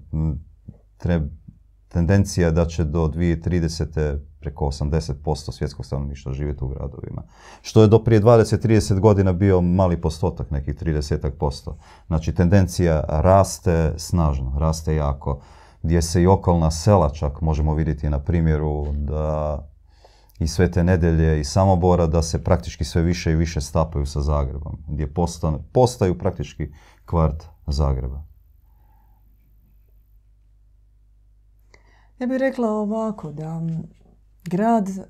tendencija 1.89 2.51
da 2.51 2.67
će 2.67 2.85
do 2.85 3.07
2030 3.07 4.19
preko 4.41 4.65
80% 4.65 5.53
svjetskog 5.53 5.87
stanovništva 5.87 6.33
živjeti 6.33 6.65
u 6.65 6.69
gradovima. 6.69 7.23
Što 7.63 7.83
je 7.83 7.89
do 7.89 8.05
prije 8.05 8.23
20-30 8.23 9.01
godina 9.01 9.33
bio 9.33 9.61
mali 9.61 10.01
postotak, 10.01 10.51
nekih 10.51 10.75
30%. 10.75 11.73
Znači 12.07 12.35
tendencija 12.35 13.05
raste 13.09 13.95
snažno, 13.97 14.59
raste 14.59 14.95
jako. 14.95 15.41
Gdje 15.83 16.03
se 16.03 16.23
i 16.23 16.27
okolna 16.27 16.71
sela 16.71 17.11
čak 17.11 17.41
možemo 17.41 17.75
vidjeti 17.75 18.11
na 18.11 18.19
primjeru 18.19 18.93
da 18.93 19.74
i 20.39 20.47
sve 20.47 20.71
te 20.71 20.85
nedelje 20.85 21.41
i 21.41 21.45
Samobora 21.45 22.07
da 22.07 22.23
se 22.23 22.45
praktički 22.45 22.85
sve 22.85 23.03
više 23.03 23.33
i 23.33 23.37
više 23.37 23.61
stapaju 23.61 24.07
sa 24.07 24.21
Zagrebom. 24.21 24.79
Gdje 24.89 25.13
postaju 25.73 26.19
praktički 26.19 26.73
kvart 27.05 27.45
Zagreba. 27.67 28.23
Ja 32.19 32.27
bih 32.27 32.37
rekla 32.39 32.71
ovako 32.71 33.33
da 33.33 33.63
grad, 34.45 34.89
e, 34.89 35.03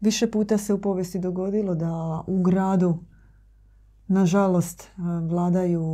više 0.00 0.30
puta 0.30 0.58
se 0.58 0.74
u 0.74 0.80
povijesti 0.80 1.18
dogodilo 1.18 1.74
da 1.74 2.24
u 2.26 2.42
gradu 2.42 2.98
nažalost 4.08 4.82
e, 4.82 4.88
vladaju 5.28 5.86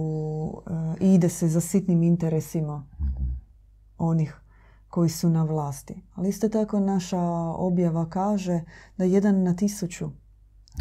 i 1.00 1.04
e, 1.04 1.14
ide 1.14 1.28
se 1.28 1.48
za 1.48 1.60
sitnim 1.60 2.02
interesima 2.02 2.86
onih 3.98 4.41
koji 4.92 5.08
su 5.08 5.30
na 5.30 5.44
vlasti. 5.44 6.02
Ali 6.14 6.28
isto 6.28 6.48
tako 6.48 6.80
naša 6.80 7.20
objava 7.56 8.08
kaže 8.10 8.60
da 8.96 9.04
jedan 9.04 9.42
na 9.42 9.56
tisuću 9.56 10.10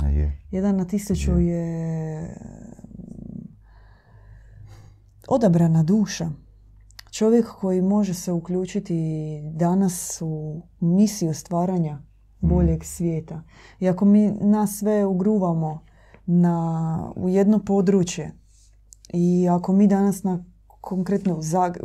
je. 0.10 0.41
Jedan 0.52 0.76
na 0.76 0.86
tisuću 0.86 1.32
je, 1.32 1.41
je 1.41 2.38
odabrana 5.28 5.84
duša 5.84 6.30
čovjek 7.12 7.47
koji 7.47 7.82
može 7.82 8.13
se 8.13 8.32
uključiti 8.32 9.00
danas 9.54 10.21
u 10.21 10.62
misiju 10.80 11.34
stvaranja 11.34 12.02
boljeg 12.39 12.84
svijeta. 12.84 13.43
I 13.80 13.89
ako 13.89 14.06
mi 14.06 14.32
nas 14.32 14.78
sve 14.80 15.06
ugruvamo 15.06 15.84
na, 16.26 17.13
u 17.15 17.30
jedno 17.30 17.60
područje 17.60 18.32
i 19.13 19.47
ako 19.50 19.74
mi 19.74 19.88
danas 19.88 20.24
na 20.24 20.51
konkretno, 20.82 21.39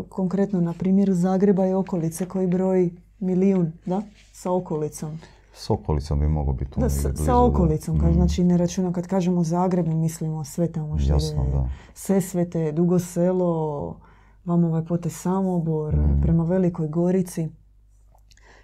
konkretno 0.08 0.60
na 0.60 0.72
primjer 0.72 1.12
Zagreba 1.12 1.66
i 1.66 1.72
okolice 1.72 2.26
koji 2.26 2.46
broji 2.46 2.96
milijun, 3.18 3.72
da, 3.86 4.02
sa 4.32 4.52
okolicom. 4.52 5.18
S 5.54 5.70
okolicom 5.70 6.20
bi 6.20 6.28
moglo 6.28 6.52
biti 6.52 6.80
da, 6.80 6.90
sa, 6.90 7.16
sa 7.16 7.38
okolicom, 7.38 7.96
mm. 7.96 8.12
znači 8.14 8.44
ne 8.44 8.56
računam 8.56 8.92
kad 8.92 9.06
kažemo 9.06 9.44
Zagreb, 9.44 9.86
mislimo 9.86 10.44
sve 10.44 10.72
tamo 10.72 10.98
što 10.98 11.12
Jasno, 11.12 11.42
je 11.44 11.50
da. 11.50 11.68
Sesvete, 11.94 12.72
Dugo 12.72 12.98
selo, 12.98 13.96
vam 14.44 14.64
ovaj 14.64 14.84
potez 14.84 15.16
Samobor, 15.16 15.96
mm. 15.96 16.20
prema 16.22 16.44
Velikoj 16.44 16.88
Gorici. 16.88 17.48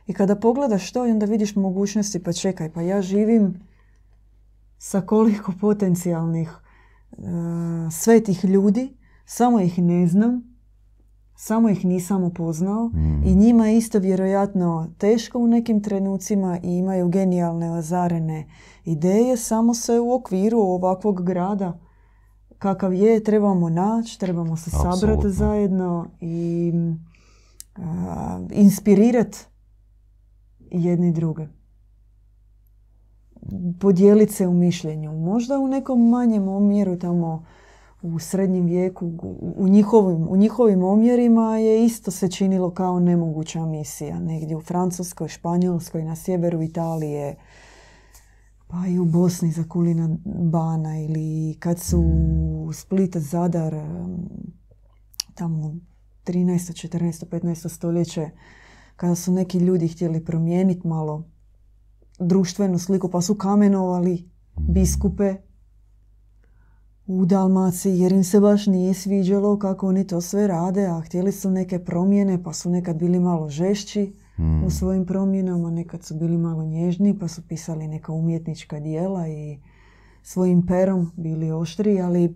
I 0.07 0.12
kada 0.12 0.37
pogledaš 0.37 0.92
to 0.92 1.07
i 1.07 1.11
onda 1.11 1.27
vidiš 1.27 1.57
mogućnosti, 1.57 2.23
pa 2.23 2.33
čekaj, 2.33 2.73
pa 2.73 2.83
ja 2.83 3.03
živim 3.03 3.55
sa 4.79 5.01
koliko 5.01 5.53
potencijalnih 5.61 6.51
uh, 7.11 7.27
svetih 7.92 8.45
ljudi, 8.45 8.97
samo 9.25 9.61
ih 9.61 9.79
ne 9.79 10.07
znam, 10.07 10.53
samo 11.37 11.69
ih 11.69 11.85
nisam 11.85 12.25
upoznao 12.25 12.89
mm. 12.89 13.23
i 13.25 13.35
njima 13.35 13.67
je 13.67 13.77
isto 13.77 13.99
vjerojatno 13.99 14.93
teško 14.99 15.39
u 15.39 15.47
nekim 15.47 15.83
trenucima 15.83 16.59
i 16.63 16.77
imaju 16.77 17.09
genijalne 17.09 17.71
ozarene 17.71 18.47
ideje, 18.85 19.37
samo 19.37 19.75
se 19.75 20.01
u 20.01 20.13
okviru 20.13 20.59
ovakvog 20.59 21.25
grada 21.25 21.79
kakav 22.63 22.95
je, 22.95 23.25
trebamo 23.25 23.69
naći, 23.69 24.21
trebamo 24.21 24.57
se 24.57 24.71
sabrati 24.71 25.31
zajedno 25.31 26.07
i 26.21 26.73
uh, 27.79 27.85
inspirirati 28.51 29.39
jedni 30.71 31.13
druge. 31.13 31.47
Podijeliti 33.81 34.33
se 34.33 34.47
u 34.47 34.55
mišljenju. 34.55 35.13
Možda 35.13 35.59
u 35.59 35.69
nekom 35.69 36.09
manjem 36.09 36.49
omjeru 36.49 36.99
tamo 36.99 37.45
u 38.03 38.19
srednjem 38.19 38.67
vijeku, 38.67 39.12
u 39.57 39.69
njihovim, 39.69 40.29
u 40.29 40.37
njihovim 40.37 40.85
omjerima 40.85 41.59
je 41.59 41.85
isto 41.85 42.11
se 42.11 42.31
činilo 42.31 42.71
kao 42.71 43.01
nemoguća 43.01 43.67
misija. 43.67 44.21
Negdje 44.21 44.57
u 44.57 44.61
Francuskoj, 44.61 45.29
Španjolskoj, 45.29 46.05
na 46.05 46.17
sjeveru 46.17 46.62
Italije, 46.62 47.37
pa 48.67 48.87
i 48.87 48.99
u 48.99 49.05
Bosni 49.05 49.51
za 49.51 49.65
Kulina 49.69 50.17
Bana 50.25 50.99
ili 50.99 51.57
kad 51.59 51.79
su 51.79 52.03
Split, 52.73 53.17
Zadar, 53.17 53.75
tamo 55.35 55.75
13. 56.25 56.88
14. 56.88 57.27
15. 57.27 57.69
stoljeće, 57.69 58.31
kada 58.97 59.15
su 59.15 59.33
neki 59.33 59.59
ljudi 59.59 59.88
htjeli 59.88 60.25
promijeniti 60.25 60.88
malo 60.88 61.25
društvenu 62.19 62.79
sliku, 62.79 63.09
pa 63.09 63.21
su 63.21 63.35
kamenovali 63.35 64.31
biskupe 64.57 65.35
u 67.20 67.27
Dalmaciji, 67.27 67.98
jer 67.98 68.12
im 68.12 68.25
se 68.25 68.40
baš 68.40 68.66
nije 68.66 68.94
sviđalo 68.94 69.59
kako 69.59 69.88
oni 69.88 70.07
to 70.07 70.20
sve 70.20 70.46
rade, 70.46 70.87
a 70.87 71.01
htjeli 71.01 71.33
su 71.33 71.51
neke 71.51 71.79
promjene, 71.79 72.42
pa 72.42 72.53
su 72.53 72.70
nekad 72.70 72.96
bili 72.96 73.20
malo 73.20 73.48
žešći 73.48 74.12
u 74.38 74.42
hmm. 74.42 74.70
svojim 74.70 75.07
promjenama, 75.07 75.70
nekad 75.70 76.05
su 76.05 76.14
bili 76.14 76.38
malo 76.38 76.64
nježni, 76.64 77.18
pa 77.18 77.29
su 77.29 77.42
pisali 77.48 77.88
neka 77.88 78.12
umjetnička 78.12 78.81
dijela 78.81 79.29
i 79.29 79.59
svojim 80.22 80.66
perom 80.66 81.12
bili 81.16 81.53
oštri, 81.53 82.01
ali 82.01 82.35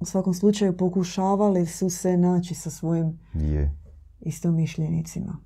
u 0.00 0.04
svakom 0.04 0.34
slučaju 0.34 0.76
pokušavali 0.76 1.66
su 1.66 1.90
se 1.90 2.16
naći 2.16 2.54
sa 2.54 2.70
svojim 2.70 3.18
je. 3.34 3.74
istomišljenicima. 4.20 5.36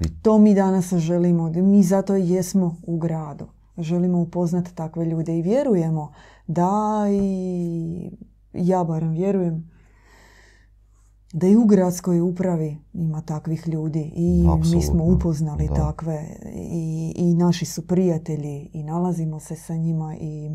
I... 0.00 0.04
To 0.22 0.38
mi 0.38 0.54
danas 0.54 0.92
želimo. 0.94 1.50
Mi 1.50 1.82
zato 1.82 2.16
jesmo 2.16 2.76
u 2.86 2.98
gradu. 2.98 3.46
Želimo 3.78 4.20
upoznati 4.20 4.74
takve 4.74 5.04
ljude 5.04 5.38
i 5.38 5.42
vjerujemo 5.42 6.12
da 6.46 7.06
i 7.10 8.10
ja 8.52 8.84
barem 8.84 9.12
vjerujem 9.12 9.72
da 11.32 11.46
i 11.46 11.56
u 11.56 11.64
gradskoj 11.64 12.20
upravi 12.20 12.78
ima 12.92 13.20
takvih 13.20 13.68
ljudi. 13.68 14.12
I 14.14 14.46
mi 14.74 14.82
smo 14.82 15.04
upoznali 15.04 15.68
takve. 15.76 16.26
I, 16.54 17.12
i 17.16 17.34
naši 17.34 17.64
su 17.64 17.86
prijatelji 17.86 18.70
i 18.72 18.82
nalazimo 18.82 19.40
se 19.40 19.56
sa 19.56 19.76
njima 19.76 20.16
i 20.20 20.50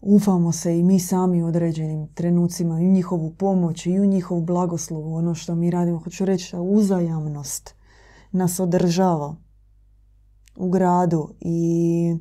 ufamo 0.00 0.52
se 0.52 0.78
i 0.78 0.82
mi 0.82 1.00
sami 1.00 1.42
u 1.42 1.46
određenim 1.46 2.08
trenucima 2.14 2.80
i 2.80 2.86
u 2.86 2.92
njihovu 2.92 3.30
pomoć 3.30 3.86
i 3.86 4.00
u 4.00 4.06
njihovu 4.06 4.40
blagoslovu, 4.40 5.14
ono 5.14 5.34
što 5.34 5.54
mi 5.54 5.70
radimo. 5.70 5.98
Hoću 5.98 6.24
reći, 6.24 6.56
uzajamnost 6.56 7.74
nas 8.32 8.60
održava 8.60 9.36
u 10.56 10.70
gradu 10.70 11.28
i 11.40 12.16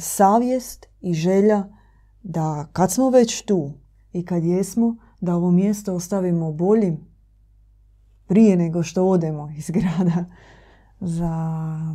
savjest 0.00 0.86
i 1.00 1.14
želja 1.14 1.64
da 2.22 2.66
kad 2.72 2.92
smo 2.92 3.10
već 3.10 3.42
tu 3.42 3.72
i 4.12 4.24
kad 4.24 4.44
jesmo, 4.44 4.96
da 5.20 5.34
ovo 5.34 5.50
mjesto 5.50 5.94
ostavimo 5.94 6.52
boljim 6.52 6.98
prije 8.26 8.56
nego 8.56 8.82
što 8.82 9.06
odemo 9.06 9.50
iz 9.56 9.70
grada 9.76 10.24
za 11.00 11.32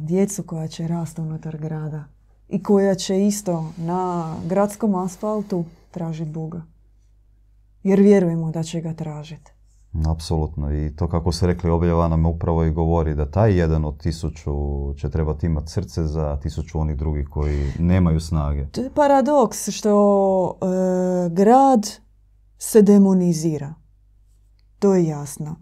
djecu 0.02 0.44
koja 0.44 0.68
će 0.68 0.88
rasti 0.88 1.22
unutar 1.22 1.58
grada 1.58 2.04
i 2.50 2.64
koja 2.64 2.96
će 2.96 3.26
isto 3.26 3.74
na 3.78 4.36
gradskom 4.48 4.96
asfaltu 4.96 5.66
tražiti 5.92 6.32
Boga. 6.32 6.62
Jer 7.84 8.00
vjerujemo 8.00 8.52
da 8.52 8.64
će 8.64 8.82
ga 8.82 8.94
tražiti. 8.94 9.55
Apsolutno. 10.08 10.74
I 10.74 10.96
to 10.96 11.08
kako 11.08 11.32
ste 11.32 11.48
rekli, 11.48 11.70
objava 11.70 12.08
nam 12.08 12.26
upravo 12.26 12.64
i 12.64 12.72
govori 12.72 13.16
da 13.16 13.32
taj 13.32 13.60
jedan 13.60 13.86
od 13.86 13.98
tisuću 13.98 14.54
će 14.98 15.10
trebati 15.10 15.46
imati 15.46 15.72
srce 15.72 16.04
za 16.04 16.40
tisuću 16.40 16.80
onih 16.80 16.98
drugih 16.98 17.28
koji 17.30 17.72
nemaju 17.80 18.20
snage. 18.20 18.66
To 18.66 18.82
je 18.82 18.90
paradoks 18.90 19.70
što 19.70 20.58
e, 20.62 21.30
grad 21.30 21.92
se 22.58 22.82
demonizira. 22.82 23.74
To 24.80 24.96
je 24.96 25.06
jasno. 25.06 25.56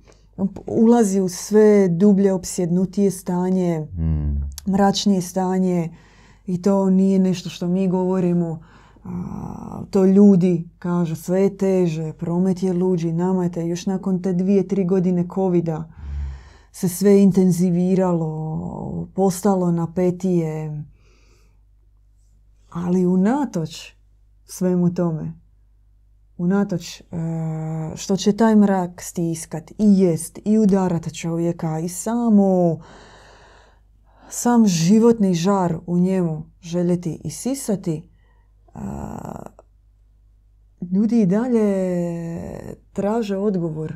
Ulazi 0.67 1.19
u 1.19 1.29
sve 1.29 1.87
dublje 1.87 2.33
opsjednutije 2.33 3.11
stanje, 3.11 3.79
mm. 3.79 4.71
mračnije 4.71 5.21
stanje 5.21 5.95
i 6.45 6.61
to 6.61 6.89
nije 6.89 7.19
nešto 7.19 7.49
što 7.49 7.67
mi 7.67 7.87
govorimo. 7.87 8.59
To 9.89 10.05
ljudi 10.05 10.69
kažu 10.79 11.15
sve 11.15 11.41
je 11.41 11.57
teže, 11.57 12.13
promet 12.13 12.63
je 12.63 12.73
luđi, 12.73 13.11
nama 13.11 13.43
je 13.55 13.67
još 13.67 13.85
nakon 13.85 14.21
te 14.21 14.33
dvije, 14.33 14.67
tri 14.67 14.85
godine 14.85 15.27
covida 15.35 15.89
se 16.71 16.89
sve 16.89 17.21
intenziviralo, 17.21 19.07
postalo 19.15 19.71
napetije. 19.71 20.83
Ali 22.69 23.05
unatoč 23.05 23.93
svemu 24.45 24.93
tome, 24.93 25.33
unatoč 26.37 27.01
e, 27.01 27.03
što 27.95 28.17
će 28.17 28.37
taj 28.37 28.55
mrak 28.55 29.01
stiskat 29.01 29.71
i 29.71 29.75
jest 29.77 30.39
i 30.45 30.57
udarat 30.57 31.13
čovjeka 31.13 31.79
i 31.79 31.89
samo 31.89 32.79
sam 34.29 34.67
životni 34.67 35.33
žar 35.33 35.77
u 35.87 35.97
njemu 35.97 36.45
željeti 36.61 37.21
isisati, 37.23 38.12
ljudi 40.91 41.21
i 41.21 41.25
dalje 41.25 41.65
traže 42.93 43.37
odgovor. 43.37 43.93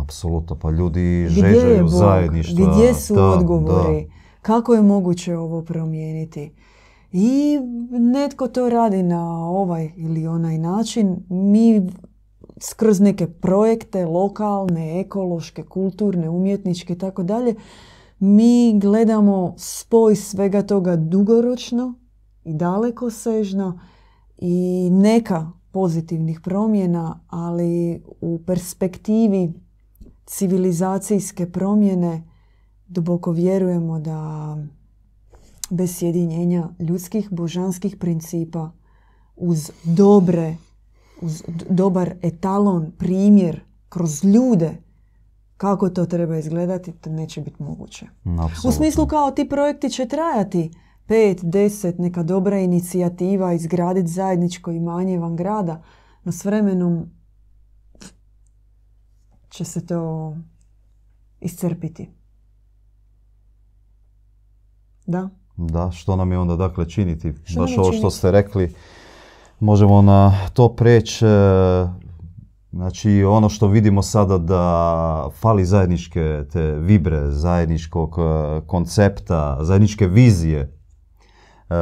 Apsolutno, 0.00 0.58
pa 0.58 0.70
ljudi 0.70 1.26
žeđaju 1.28 1.88
zajedništva. 1.88 2.72
Gdje 2.72 2.94
su 2.94 3.14
odgovori? 3.14 4.10
Kako 4.42 4.74
je 4.74 4.82
moguće 4.82 5.36
ovo 5.36 5.62
promijeniti? 5.62 6.52
I 7.12 7.58
netko 7.90 8.48
to 8.48 8.68
radi 8.68 9.02
na 9.02 9.48
ovaj 9.48 9.92
ili 9.96 10.26
onaj 10.26 10.58
način. 10.58 11.16
Mi 11.28 11.90
skroz 12.60 13.00
neke 13.00 13.26
projekte, 13.26 14.06
lokalne, 14.06 15.00
ekološke, 15.00 15.62
kulturne, 15.62 16.28
umjetničke 16.28 16.92
i 16.92 16.98
tako 16.98 17.22
dalje, 17.22 17.54
mi 18.18 18.78
gledamo 18.80 19.54
spoj 19.56 20.16
svega 20.16 20.62
toga 20.62 20.96
dugoročno 20.96 21.94
i 22.48 22.54
daleko 22.54 23.10
sežno 23.10 23.80
i 24.38 24.88
neka 24.92 25.50
pozitivnih 25.70 26.40
promjena, 26.40 27.20
ali 27.28 28.02
u 28.20 28.40
perspektivi 28.46 29.52
civilizacijske 30.26 31.52
promjene 31.52 32.28
duboko 32.86 33.32
vjerujemo 33.32 34.00
da 34.00 34.56
bez 35.70 35.96
sjedinjenja 35.96 36.68
ljudskih 36.78 37.28
božanskih 37.30 37.96
principa 37.96 38.70
uz 39.36 39.70
dobre, 39.84 40.56
uz 41.20 41.42
dobar 41.70 42.14
etalon, 42.22 42.92
primjer, 42.98 43.60
kroz 43.88 44.24
ljude, 44.24 44.76
kako 45.56 45.90
to 45.90 46.06
treba 46.06 46.38
izgledati, 46.38 46.92
to 46.92 47.10
neće 47.10 47.40
biti 47.40 47.62
moguće. 47.62 48.06
U 48.68 48.72
smislu 48.72 49.06
kao 49.06 49.30
ti 49.30 49.48
projekti 49.48 49.90
će 49.90 50.06
trajati 50.06 50.70
pet, 51.08 51.40
deset, 51.42 51.98
neka 51.98 52.22
dobra 52.22 52.58
inicijativa, 52.58 53.52
izgraditi 53.52 54.08
zajedničko 54.08 54.70
imanje 54.70 55.18
van 55.18 55.36
grada, 55.36 55.82
no 56.24 56.32
s 56.32 56.44
vremenom 56.44 57.06
će 59.48 59.64
se 59.64 59.86
to 59.86 60.34
iscrpiti. 61.40 62.10
Da? 65.06 65.28
Da, 65.56 65.90
što 65.90 66.16
nam 66.16 66.32
je 66.32 66.38
onda 66.38 66.56
dakle 66.56 66.88
činiti? 66.88 67.32
Baš 67.56 67.78
ovo 67.78 67.92
što 67.92 68.10
ste 68.10 68.30
rekli, 68.30 68.74
možemo 69.60 70.02
na 70.02 70.48
to 70.52 70.68
preći. 70.68 71.24
E, 71.24 71.28
znači 72.72 73.24
ono 73.24 73.48
što 73.48 73.68
vidimo 73.68 74.02
sada 74.02 74.38
da 74.38 75.30
fali 75.40 75.64
zajedničke 75.64 76.44
te 76.52 76.72
vibre, 76.72 77.30
zajedničkog 77.30 78.16
e, 78.18 78.60
koncepta, 78.66 79.58
zajedničke 79.60 80.06
vizije. 80.06 80.77
E, 81.70 81.74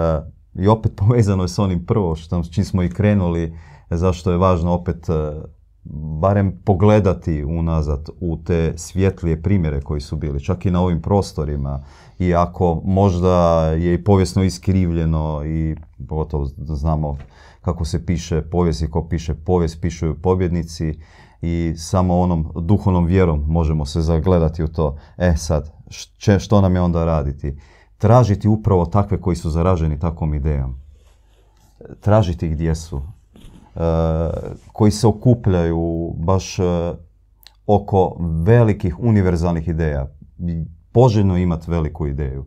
I 0.55 0.69
opet 0.69 0.93
povezano 1.07 1.45
je 1.45 1.49
s 1.49 1.59
onim 1.59 1.87
prvo 1.87 2.17
što 2.17 2.43
čim 2.43 2.65
smo 2.65 2.83
i 2.83 2.91
krenuli, 2.91 3.59
zašto 3.91 4.31
je 4.31 4.39
važno 4.39 4.73
opet 4.73 5.07
barem 6.21 6.61
pogledati 6.65 7.45
unazad 7.45 8.09
u 8.21 8.39
te 8.45 8.73
svjetlije 8.77 9.43
primjere 9.43 9.81
koji 9.81 10.01
su 10.01 10.17
bili, 10.17 10.45
čak 10.45 10.67
i 10.67 10.71
na 10.71 10.81
ovim 10.81 11.03
prostorima, 11.03 11.85
i 12.19 12.35
ako 12.35 12.83
možda 12.85 13.63
je 13.63 13.95
i 13.95 14.05
povijesno 14.05 14.43
iskrivljeno 14.43 15.43
i 15.45 15.77
pogotovo 16.09 16.47
znamo 16.57 17.17
kako 17.61 17.85
se 17.85 18.07
piše 18.07 18.43
povijest 18.43 18.83
i 18.83 18.91
ko 18.91 19.09
piše 19.09 19.35
povijest, 19.35 19.81
pišu 19.81 20.15
pobjednici 20.23 20.99
i 21.43 21.75
samo 21.77 22.21
onom 22.21 22.53
duhovnom 22.55 23.07
vjerom 23.07 23.45
možemo 23.49 23.87
se 23.87 24.01
zagledati 24.01 24.63
u 24.63 24.69
to. 24.69 24.99
E 25.17 25.37
sad, 25.37 25.73
što 26.39 26.61
nam 26.61 26.75
je 26.75 26.81
onda 26.81 27.05
raditi? 27.05 27.59
Tražiti 27.99 28.49
upravo 28.49 28.87
takve 28.87 29.21
koji 29.21 29.37
su 29.37 29.51
zaraženi 29.51 29.99
takvom 30.01 30.35
idejom. 30.35 30.77
Tražiti 32.01 32.49
gdje 32.49 32.75
su. 32.75 33.03
E, 33.77 33.81
koji 34.73 34.91
se 34.91 35.07
okupljaju 35.07 36.15
baš 36.17 36.59
e, 36.59 36.63
oko 37.67 38.17
velikih 38.45 38.99
univerzalnih 38.99 39.69
ideja 39.69 40.07
poželjno 40.93 41.37
imati 41.37 41.71
veliku 41.71 42.07
ideju. 42.07 42.45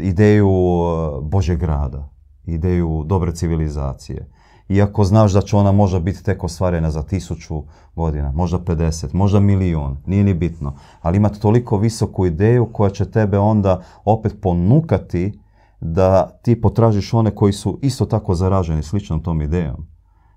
Ideju 0.00 0.48
e, 0.48 1.20
Božeg 1.22 1.58
grada, 1.58 2.08
ideju 2.46 3.04
dobre 3.06 3.32
civilizacije. 3.32 4.28
Iako 4.68 5.04
znaš 5.04 5.32
da 5.32 5.40
će 5.40 5.56
ona 5.56 5.72
možda 5.72 6.00
biti 6.00 6.24
tek 6.24 6.44
ostvarena 6.44 6.90
za 6.90 7.02
tisuću 7.02 7.62
godina, 7.96 8.32
možda 8.32 8.58
50, 8.58 9.14
možda 9.14 9.40
milion, 9.40 9.96
nije 10.06 10.24
ni 10.24 10.34
bitno. 10.34 10.74
Ali 11.00 11.16
imati 11.16 11.40
toliko 11.40 11.78
visoku 11.78 12.26
ideju 12.26 12.72
koja 12.72 12.90
će 12.90 13.10
tebe 13.10 13.38
onda 13.38 13.82
opet 14.04 14.34
ponukati 14.42 15.40
da 15.80 16.38
ti 16.42 16.60
potražiš 16.60 17.14
one 17.14 17.30
koji 17.30 17.52
su 17.52 17.78
isto 17.82 18.06
tako 18.06 18.34
zaraženi 18.34 18.82
sličnom 18.82 19.22
tom 19.22 19.42
idejom. 19.42 19.86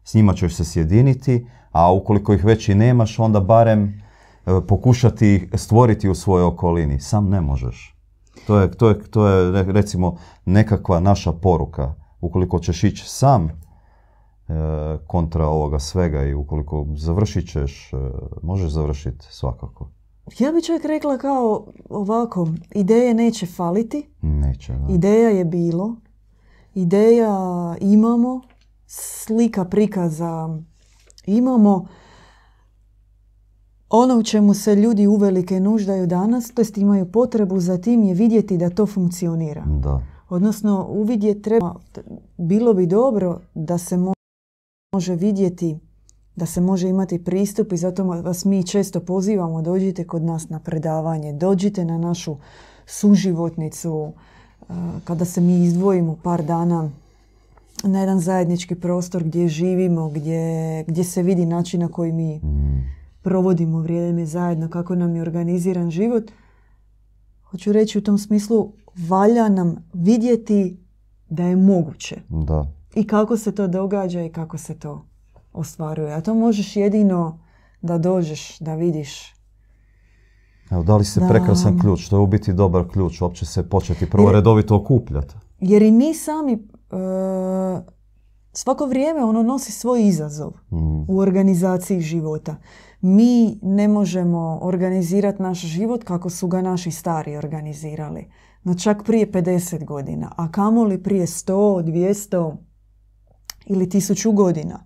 S 0.04 0.13
njima 0.13 0.34
ćeš 0.34 0.56
se 0.56 0.65
sjediniti, 0.65 1.48
a 1.72 1.94
ukoliko 1.94 2.34
ih 2.34 2.46
već 2.46 2.70
i 2.70 2.76
nemaš, 2.76 3.20
onda 3.20 3.39
barem 3.39 4.02
E, 4.46 4.62
pokušati 4.67 5.50
stvoriti 5.54 6.10
u 6.10 6.15
svojoj 6.15 6.46
okolini. 6.46 7.00
Sam 7.00 7.30
ne 7.30 7.41
možeš. 7.41 7.96
To 8.48 8.60
je, 8.60 8.72
to 8.72 8.89
je, 8.89 9.00
to 9.10 9.28
je 9.28 9.63
recimo 9.63 10.17
nekakva 10.46 11.00
naša 11.00 11.32
poruka. 11.32 11.94
Ukoliko 12.22 12.60
ćeš 12.60 12.84
ići 12.84 13.10
sam 13.10 13.50
kontra 15.07 15.47
ovoga 15.47 15.79
svega 15.79 16.23
i 16.23 16.33
ukoliko 16.33 16.87
završit 16.95 17.51
ćeš, 17.51 17.93
e, 17.93 17.97
možeš 18.41 18.71
završiti 18.71 19.25
svakako. 19.29 19.89
Ja 20.39 20.51
bi 20.51 20.61
čovjek 20.61 20.85
rekla 20.85 21.17
kao 21.17 21.65
ovako, 21.89 22.47
ideje 22.75 23.13
neće 23.13 23.45
faliti. 23.45 24.09
Neće, 24.21 24.73
da. 24.73 24.93
Ideja 24.93 25.29
je 25.29 25.45
bilo. 25.45 25.95
Ideja 26.75 27.37
imamo. 27.81 28.41
Slika 28.87 29.65
prikaza 29.65 30.59
imamo. 31.25 31.85
Ono 33.89 34.17
u 34.17 34.23
čemu 34.23 34.53
se 34.53 34.75
ljudi 34.75 35.07
uvelike 35.07 35.59
nuždaju 35.59 36.07
danas, 36.07 36.51
to 36.51 36.61
jest 36.61 36.77
imaju 36.77 37.11
potrebu 37.11 37.59
za 37.59 37.77
tim 37.77 38.03
je 38.03 38.13
vidjeti 38.13 38.57
da 38.57 38.69
to 38.69 38.85
funkcionira. 38.85 39.63
Da. 39.65 40.01
Odnosno, 40.29 40.87
uvidjet 40.89 41.43
treba, 41.43 41.75
bilo 42.37 42.73
bi 42.73 42.85
dobro 42.85 43.39
da 43.53 43.77
se 43.77 43.97
može 44.93 45.15
vidjeti, 45.15 45.80
da 46.36 46.45
se 46.45 46.62
može 46.62 46.89
imati 46.89 47.23
pristup 47.23 47.73
i 47.73 47.77
zato 47.77 48.04
vas 48.04 48.45
mi 48.45 48.67
često 48.67 48.99
pozivamo, 48.99 49.62
dođite 49.62 50.08
kod 50.08 50.23
nas 50.23 50.49
na 50.49 50.60
predavanje, 50.60 51.34
dođite 51.34 51.86
na 51.86 51.97
našu 51.97 52.36
suživotnicu, 52.86 54.13
eh, 54.62 54.73
kada 55.04 55.25
se 55.25 55.41
mi 55.41 55.63
izdvojimo 55.63 56.17
par 56.23 56.43
dana 56.43 56.89
na 57.84 57.99
jedan 57.99 58.19
zajednički 58.19 58.75
prostor 58.75 59.23
gdje 59.23 59.47
živimo, 59.47 60.10
gdje, 60.10 60.84
gdje 60.88 61.04
se 61.04 61.23
vidi 61.23 61.45
način 61.45 61.80
na 61.80 61.88
koji 61.88 62.12
mi 62.12 62.38
mm 62.38 62.71
provodimo 63.23 63.80
vrijeme 63.80 64.25
zajedno, 64.25 64.69
kako 64.69 64.95
nam 64.95 65.15
je 65.15 65.21
organiziran 65.21 65.91
život. 65.91 66.23
Hoću 67.43 67.71
reći 67.71 67.97
u 67.97 68.01
tom 68.01 68.17
smislu, 68.17 68.71
valja 69.10 69.49
nam 69.49 69.75
vidjeti 69.93 70.77
da 71.30 71.43
je 71.43 71.56
moguće. 71.56 72.21
Da. 72.30 72.81
I 72.95 73.08
kako 73.08 73.38
se 73.38 73.56
to 73.56 73.67
događa 73.67 74.21
i 74.21 74.30
kako 74.30 74.58
se 74.58 74.80
to 74.80 75.06
ostvaruje. 75.54 76.13
A 76.13 76.21
to 76.21 76.34
možeš 76.34 76.75
jedino 76.75 77.39
da 77.82 77.97
dođeš, 77.97 78.60
da 78.60 78.75
vidiš. 78.75 79.34
Evo, 80.71 80.84
dali 80.84 81.06
ste 81.06 81.21
prekrasan 81.30 81.80
ključ. 81.80 82.10
To 82.10 82.15
je 82.15 82.19
u 82.19 82.27
biti 82.27 82.54
dobar 82.54 82.88
ključ. 82.91 83.21
Uopće 83.21 83.45
se 83.45 83.69
početi 83.69 84.10
prvo 84.10 84.32
redovito 84.32 84.75
okupljati. 84.75 85.36
Jer 85.60 85.82
i 85.82 85.91
mi 85.91 86.13
sami... 86.13 86.54
E, 86.54 88.01
svako 88.54 88.86
vrijeme 88.86 89.23
ono 89.23 89.43
nosi 89.43 89.71
svoj 89.71 90.08
izazov 90.08 90.52
mm. 90.71 91.02
u 91.08 91.19
organizaciji 91.19 92.02
života 92.02 92.56
mi 93.02 93.60
ne 93.62 93.87
možemo 93.87 94.60
organizirati 94.62 95.42
naš 95.42 95.60
život 95.60 96.04
kako 96.04 96.29
su 96.29 96.48
ga 96.48 96.62
naši 96.62 96.92
stari 96.92 97.37
organizirali. 97.37 98.25
No 98.63 98.73
čak 98.75 99.04
prije 99.04 99.31
50 99.31 99.85
godina, 99.85 100.31
a 100.37 100.52
kamoli 100.52 101.04
prije 101.04 101.25
100, 101.25 101.83
200 101.83 102.56
ili 103.72 103.86
1000 103.86 104.34
godina. 104.34 104.80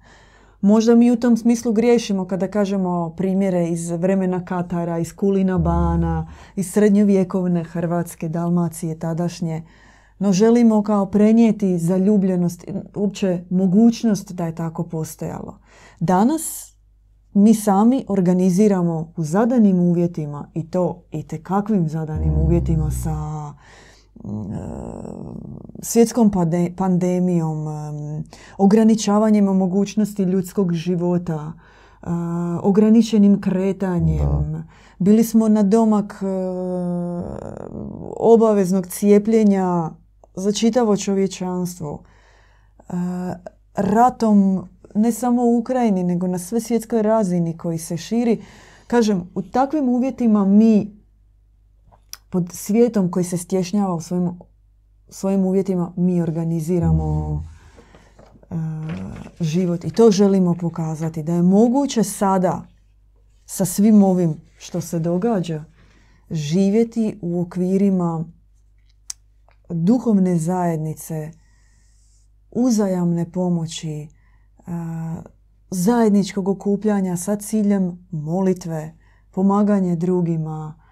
Možda 0.62 0.96
mi 0.96 1.12
u 1.12 1.16
tom 1.16 1.38
smislu 1.38 1.74
griješimo 1.74 2.26
kada 2.28 2.48
kažemo 2.48 3.14
primjere 3.18 3.68
iz 3.68 3.90
vremena 3.90 4.46
Katara, 4.46 5.00
iz 5.00 5.16
Kulina 5.16 5.58
Bana, 5.58 6.28
iz 6.56 6.72
srednjovjekovne 6.72 7.64
Hrvatske, 7.64 8.30
Dalmacije 8.30 9.00
tadašnje. 9.00 9.64
No 10.20 10.34
želimo 10.34 10.84
kao 10.84 11.06
prenijeti 11.06 11.78
zaljubljenost, 11.78 12.66
uopće 12.96 13.44
mogućnost 13.50 14.32
da 14.32 14.46
je 14.46 14.56
tako 14.56 14.84
postojalo. 14.84 15.60
Danas 16.00 16.74
mi 17.34 17.54
sami 17.54 18.06
organiziramo 18.08 19.14
u 19.18 19.24
zadanim 19.24 19.80
uvjetima 19.80 20.52
i 20.54 20.70
to 20.70 21.04
i 21.12 21.24
te 21.24 21.44
kakvim 21.44 21.90
zadanim 21.90 22.34
uvjetima 22.34 22.92
sa 22.92 23.14
svjetskom 25.82 26.32
pandemijom, 26.78 27.66
ograničavanjem 28.58 29.46
mogućnosti 29.46 30.24
ljudskog 30.24 30.74
života, 30.74 31.54
ograničenim 32.62 33.42
kretanjem. 33.42 34.64
Bili 35.00 35.24
smo 35.24 35.48
na 35.48 35.64
domak 35.64 36.24
obaveznog 38.18 38.88
cijepljenja 38.88 39.90
za 40.36 40.52
čitavo 40.52 40.98
čovječanstvo. 40.98 42.04
Ratom 43.76 44.68
ne 44.96 45.12
samo 45.12 45.44
u 45.44 45.58
Ukrajini, 45.58 46.04
nego 46.04 46.28
na 46.28 46.40
sve 46.40 46.60
svjetskoj 46.60 47.02
razini 47.02 47.58
koji 47.58 47.78
se 47.78 47.98
širi. 47.98 48.42
Kažem, 48.88 49.30
u 49.36 49.42
takvim 49.42 49.90
uvjetima 49.90 50.46
mi 50.46 50.95
pod 52.36 52.50
svijetom 52.54 53.12
koji 53.12 53.24
se 53.24 53.38
stješnjava 53.38 53.96
u 53.96 54.02
svojim, 54.02 54.32
svojim 55.10 55.46
uvjetima 55.46 55.94
mi 55.96 56.22
organiziramo 56.22 57.44
e, 58.50 58.56
život 59.40 59.84
i 59.84 59.90
to 59.90 60.12
želimo 60.12 60.54
pokazati 60.54 61.24
da 61.24 61.34
je 61.34 61.42
moguće 61.42 62.04
sada 62.04 62.68
sa 63.46 63.66
svim 63.66 64.04
ovim 64.04 64.42
što 64.58 64.82
se 64.82 65.00
događa 65.00 65.64
živjeti 66.30 67.20
u 67.22 67.42
okvirima 67.42 68.26
duhovne 69.70 70.38
zajednice 70.38 71.32
uzajamne 72.52 73.32
pomoći 73.32 73.92
e, 73.92 74.08
zajedničkog 75.70 76.48
okupljanja 76.48 77.18
sa 77.18 77.36
ciljem 77.36 78.08
molitve 78.12 78.98
pomaganje 79.32 79.96
drugima 79.96 80.85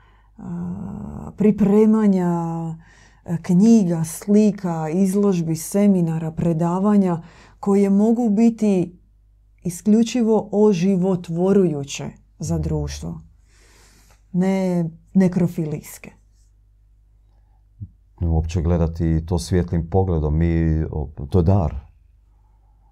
pripremanja 1.37 2.31
e, 3.25 3.37
knjiga, 3.41 4.03
slika, 4.03 4.89
izložbi, 4.89 5.55
seminara, 5.55 6.31
predavanja 6.31 7.21
koje 7.59 7.89
mogu 7.89 8.29
biti 8.29 8.99
isključivo 9.63 10.49
oživotvorujuće 10.51 12.09
za 12.39 12.57
društvo. 12.57 13.21
Ne 14.31 14.89
nekrofilijske. 15.13 16.11
Uopće 18.21 18.61
gledati 18.61 19.25
to 19.25 19.39
svjetlim 19.39 19.89
pogledom, 19.89 20.37
mi, 20.37 20.83
to 21.29 21.39
je 21.39 21.43
dar. 21.43 21.92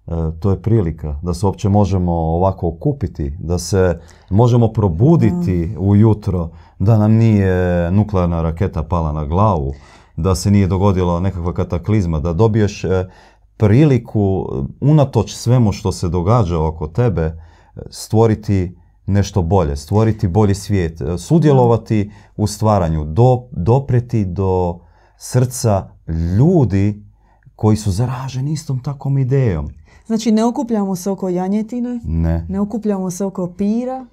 E, 0.06 0.12
to 0.40 0.50
je 0.50 0.62
prilika 0.62 1.18
da 1.22 1.34
se 1.34 1.46
uopće 1.46 1.68
možemo 1.68 2.12
ovako 2.12 2.68
okupiti, 2.68 3.36
da 3.40 3.58
se 3.58 4.00
možemo 4.30 4.68
probuditi 4.68 5.76
ujutro, 5.78 6.50
da 6.78 6.98
nam 6.98 7.12
nije 7.12 7.90
nuklearna 7.90 8.42
raketa 8.42 8.82
pala 8.82 9.12
na 9.12 9.24
glavu, 9.24 9.72
da 10.16 10.34
se 10.34 10.50
nije 10.50 10.66
dogodila 10.66 11.20
nekakva 11.20 11.54
kataklizma, 11.54 12.20
da 12.20 12.32
dobiješ 12.32 12.84
e, 12.84 13.08
priliku 13.56 14.48
unatoč 14.80 15.34
svemu 15.34 15.72
što 15.72 15.92
se 15.92 16.08
događa 16.08 16.60
oko 16.60 16.86
tebe 16.86 17.42
stvoriti 17.90 18.76
nešto 19.06 19.42
bolje, 19.42 19.76
stvoriti 19.76 20.28
bolji 20.28 20.54
svijet, 20.54 21.00
e, 21.00 21.18
sudjelovati 21.18 22.10
u 22.36 22.46
stvaranju, 22.46 23.04
do, 23.04 23.42
dopreti 23.50 24.24
do 24.24 24.78
srca 25.16 25.88
ljudi 26.38 27.04
koji 27.56 27.76
su 27.76 27.90
zaraženi 27.90 28.52
istom 28.52 28.82
takvom 28.82 29.18
idejom. 29.18 29.70
Znači 30.06 30.32
ne 30.32 30.44
okupljamo 30.44 30.96
se 30.96 31.10
oko 31.10 31.28
janjetine, 31.28 32.00
ne, 32.04 32.46
ne 32.48 32.60
okupljamo 32.60 33.10
se 33.10 33.24
oko 33.24 33.54
pira, 33.58 34.06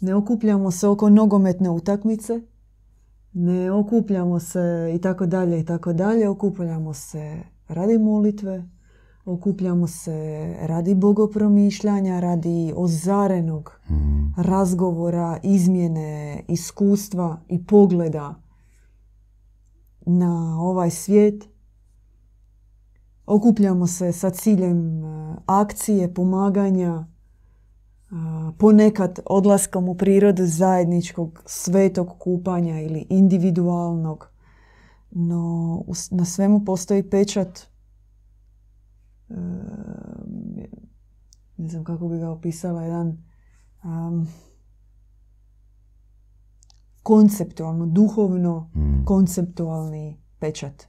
ne 0.00 0.14
okupljamo 0.14 0.70
se 0.70 0.88
oko 0.88 1.10
nogometne 1.10 1.70
utakmice, 1.70 2.40
ne 3.32 3.72
okupljamo 3.72 4.40
se 4.40 4.92
i 4.94 5.00
tako 5.00 5.26
dalje 5.26 5.60
i 5.60 5.64
tako 5.64 5.92
dalje, 5.92 6.28
okupljamo 6.28 6.94
se 6.94 7.42
radi 7.68 7.98
molitve, 7.98 8.64
okupljamo 9.24 9.86
se 9.86 10.54
radi 10.60 10.94
bogopromišljanja, 10.94 12.20
radi 12.20 12.72
ozarenog 12.76 13.80
mm. 13.90 14.34
razgovora, 14.36 15.38
izmjene, 15.42 16.42
iskustva 16.48 17.40
i 17.48 17.64
pogleda 17.66 18.34
na 20.06 20.60
ovaj 20.60 20.90
svijet. 20.90 21.51
Okupljamo 23.26 23.86
se 23.86 24.12
sa 24.12 24.30
ciljem 24.30 25.04
e, 25.04 25.36
akcije, 25.46 26.14
pomaganja, 26.14 27.06
ponekad 28.58 29.18
odlaskom 29.26 29.88
u 29.88 29.94
prirodu 29.94 30.46
zajedničkog 30.46 31.42
svetog 31.46 32.18
kupanja 32.18 32.80
ili 32.80 33.06
individualnog. 33.08 34.28
No, 35.10 35.84
na 36.10 36.24
svemu 36.24 36.64
postoji 36.64 37.10
pečat 37.10 37.58
e, 37.58 39.34
ne 41.56 41.68
znam 41.68 41.84
kako 41.84 42.08
bi 42.08 42.18
ga 42.18 42.30
opisala, 42.30 42.82
jedan 42.82 43.18
konceptualno, 47.02 47.86
duhovno 47.86 48.70
mm. 48.74 49.04
konceptualni 49.04 50.20
pečat. 50.38 50.86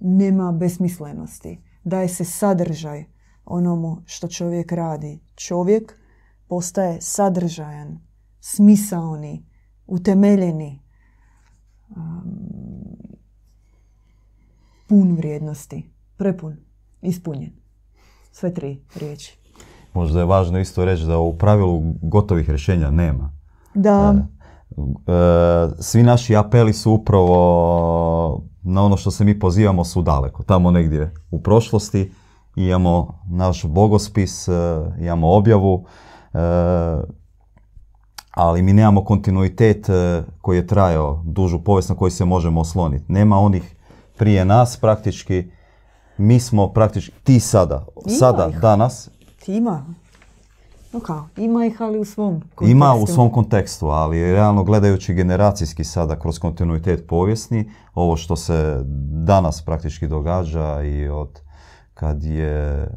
Nema 0.00 0.52
besmislenosti. 0.52 1.65
Daje 1.86 2.08
se 2.08 2.24
sadržaj 2.24 3.04
onomu 3.44 4.02
što 4.06 4.28
čovjek 4.28 4.72
radi. 4.72 5.20
Čovjek 5.34 5.98
postaje 6.48 7.00
sadržajan, 7.00 7.98
smisaoni, 8.40 9.46
utemeljeni, 9.86 10.82
um, 11.96 12.26
pun 14.88 15.16
vrijednosti, 15.16 15.90
prepun, 16.16 16.56
ispunjen. 17.02 17.52
Sve 18.32 18.54
tri 18.54 18.82
riječi. 18.94 19.38
Možda 19.94 20.18
je 20.18 20.24
važno 20.26 20.58
isto 20.58 20.84
reći 20.84 21.04
da 21.04 21.18
u 21.18 21.38
pravilu 21.38 21.94
gotovih 22.02 22.48
rješenja 22.48 22.90
nema. 22.90 23.32
Da. 23.74 24.14
E, 24.16 24.80
e, 25.12 25.82
svi 25.82 26.02
naši 26.02 26.36
apeli 26.36 26.72
su 26.72 26.92
upravo 26.92 28.44
na 28.66 28.84
ono 28.84 28.96
što 28.96 29.10
se 29.10 29.24
mi 29.24 29.38
pozivamo 29.38 29.84
su 29.84 30.02
daleko, 30.02 30.42
tamo 30.42 30.70
negdje 30.70 31.14
u 31.30 31.42
prošlosti. 31.42 32.12
Imamo 32.56 33.18
naš 33.30 33.64
bogospis, 33.64 34.48
e, 34.48 34.52
imamo 35.00 35.32
objavu, 35.32 35.84
E, 36.36 37.02
ali 38.30 38.62
mi 38.62 38.72
nemamo 38.72 39.04
kontinuitet 39.04 39.88
e, 39.88 40.22
koji 40.40 40.56
je 40.56 40.66
trajao 40.66 41.22
dužu 41.24 41.58
povijest 41.64 41.88
na 41.88 41.94
koji 41.94 42.10
se 42.10 42.24
možemo 42.24 42.60
osloniti. 42.60 43.12
Nema 43.12 43.38
onih 43.38 43.76
prije 44.16 44.44
nas 44.44 44.76
praktički, 44.76 45.50
mi 46.18 46.40
smo 46.40 46.68
praktički, 46.72 47.12
ti 47.24 47.40
sada, 47.40 47.86
sada, 48.18 48.48
danas. 48.48 49.10
Ti 49.44 49.56
ima. 49.56 49.86
No 50.92 51.00
kao, 51.00 51.28
ima 51.36 51.66
ih 51.66 51.82
ali 51.82 51.98
u 51.98 52.04
svom 52.04 52.40
kontekstu. 52.40 52.64
Ima 52.70 52.94
u 52.94 53.06
svom 53.06 53.30
kontekstu, 53.30 53.86
ali 53.86 54.32
realno 54.32 54.64
gledajući 54.64 55.14
generacijski 55.14 55.84
sada 55.84 56.18
kroz 56.18 56.38
kontinuitet 56.38 57.06
povijesni, 57.08 57.70
ovo 57.94 58.16
što 58.16 58.36
se 58.36 58.80
danas 59.24 59.62
praktički 59.62 60.08
događa 60.08 60.82
i 60.82 61.08
od 61.08 61.40
kad 61.94 62.22
je 62.22 62.88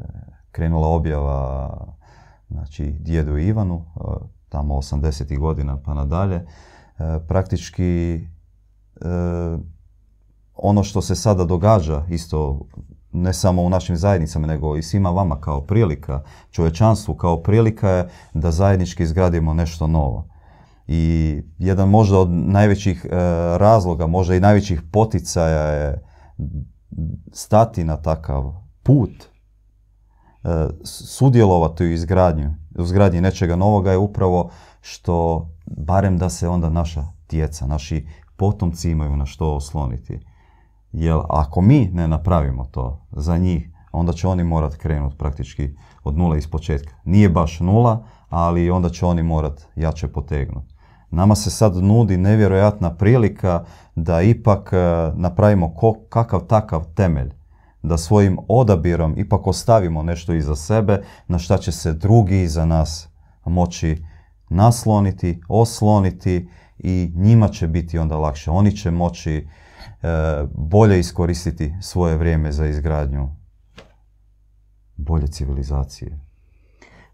krenula 0.52 0.88
objava 0.88 1.70
znači 2.48 2.84
djedu 3.00 3.38
Ivanu, 3.38 3.84
e, 3.96 4.00
tamo 4.48 4.74
80. 4.74 5.38
godina 5.38 5.78
pa 5.84 5.94
nadalje, 5.94 6.36
e, 6.36 6.44
praktički 7.28 8.14
e, 8.14 8.20
ono 10.54 10.84
što 10.84 11.02
se 11.02 11.14
sada 11.14 11.44
događa 11.44 12.04
isto 12.10 12.60
ne 13.12 13.32
samo 13.32 13.62
u 13.62 13.68
našim 13.68 13.96
zajednicama, 13.96 14.46
nego 14.46 14.76
i 14.76 14.82
svima 14.82 15.10
vama 15.10 15.40
kao 15.40 15.60
prilika, 15.60 16.22
čovječanstvu 16.50 17.14
kao 17.14 17.42
prilika 17.42 17.88
je 17.88 18.08
da 18.34 18.50
zajednički 18.50 19.02
izgradimo 19.02 19.54
nešto 19.54 19.86
novo. 19.86 20.28
I 20.86 21.36
jedan 21.58 21.88
možda 21.88 22.18
od 22.18 22.30
najvećih 22.30 23.06
razloga, 23.56 24.06
možda 24.06 24.34
i 24.34 24.40
najvećih 24.40 24.82
poticaja 24.92 25.66
je 25.66 26.02
stati 27.32 27.84
na 27.84 27.96
takav 27.96 28.52
put 28.82 29.30
E, 30.44 30.68
sudjelovati 30.84 31.84
u 31.84 31.92
izgradnji, 31.92 32.46
u 32.78 32.82
izgradnji 32.82 33.20
nečega 33.20 33.56
novoga 33.56 33.90
je 33.90 33.98
upravo 33.98 34.50
što 34.80 35.48
barem 35.66 36.18
da 36.18 36.28
se 36.28 36.48
onda 36.48 36.68
naša 36.68 37.04
djeca, 37.30 37.66
naši 37.66 38.06
potomci 38.36 38.90
imaju 38.90 39.16
na 39.16 39.26
što 39.26 39.54
osloniti. 39.54 40.20
Jer 40.92 41.18
ako 41.28 41.60
mi 41.60 41.90
ne 41.92 42.08
napravimo 42.08 42.64
to 42.64 43.06
za 43.12 43.36
njih, 43.36 43.70
onda 43.92 44.12
će 44.12 44.28
oni 44.28 44.44
morat 44.44 44.76
krenuti 44.76 45.16
praktički 45.16 45.70
od 46.04 46.18
nula 46.18 46.36
iz 46.36 46.46
početka. 46.46 46.94
Nije 47.04 47.28
baš 47.28 47.60
nula, 47.60 48.04
ali 48.28 48.70
onda 48.70 48.88
će 48.88 49.06
oni 49.06 49.22
morat 49.22 49.62
jače 49.76 50.08
potegnuti. 50.08 50.74
Nama 51.10 51.34
se 51.34 51.50
sad 51.50 51.76
nudi 51.76 52.16
nevjerojatna 52.16 52.94
prilika 52.94 53.64
da 53.94 54.22
ipak 54.22 54.72
e, 54.72 54.76
napravimo 55.14 55.74
kakav 56.08 56.40
takav 56.40 56.84
temelj 56.94 57.30
da 57.82 57.98
svojim 57.98 58.38
odabirom 58.48 59.14
ipak 59.18 59.46
ostavimo 59.46 60.02
nešto 60.02 60.34
iza 60.34 60.56
sebe 60.56 61.02
na 61.28 61.38
šta 61.38 61.58
će 61.58 61.72
se 61.72 61.92
drugi 61.92 62.42
iza 62.42 62.64
nas 62.64 63.08
moći 63.44 64.04
nasloniti, 64.48 65.40
osloniti 65.48 66.48
i 66.78 67.12
njima 67.14 67.48
će 67.48 67.66
biti 67.66 67.98
onda 67.98 68.16
lakše. 68.16 68.50
Oni 68.50 68.76
će 68.76 68.90
moći 68.90 69.48
bolje 70.54 70.98
iskoristiti 70.98 71.74
svoje 71.80 72.16
vrijeme 72.16 72.52
za 72.52 72.66
izgradnju 72.66 73.28
bolje 74.96 75.26
civilizacije. 75.26 76.20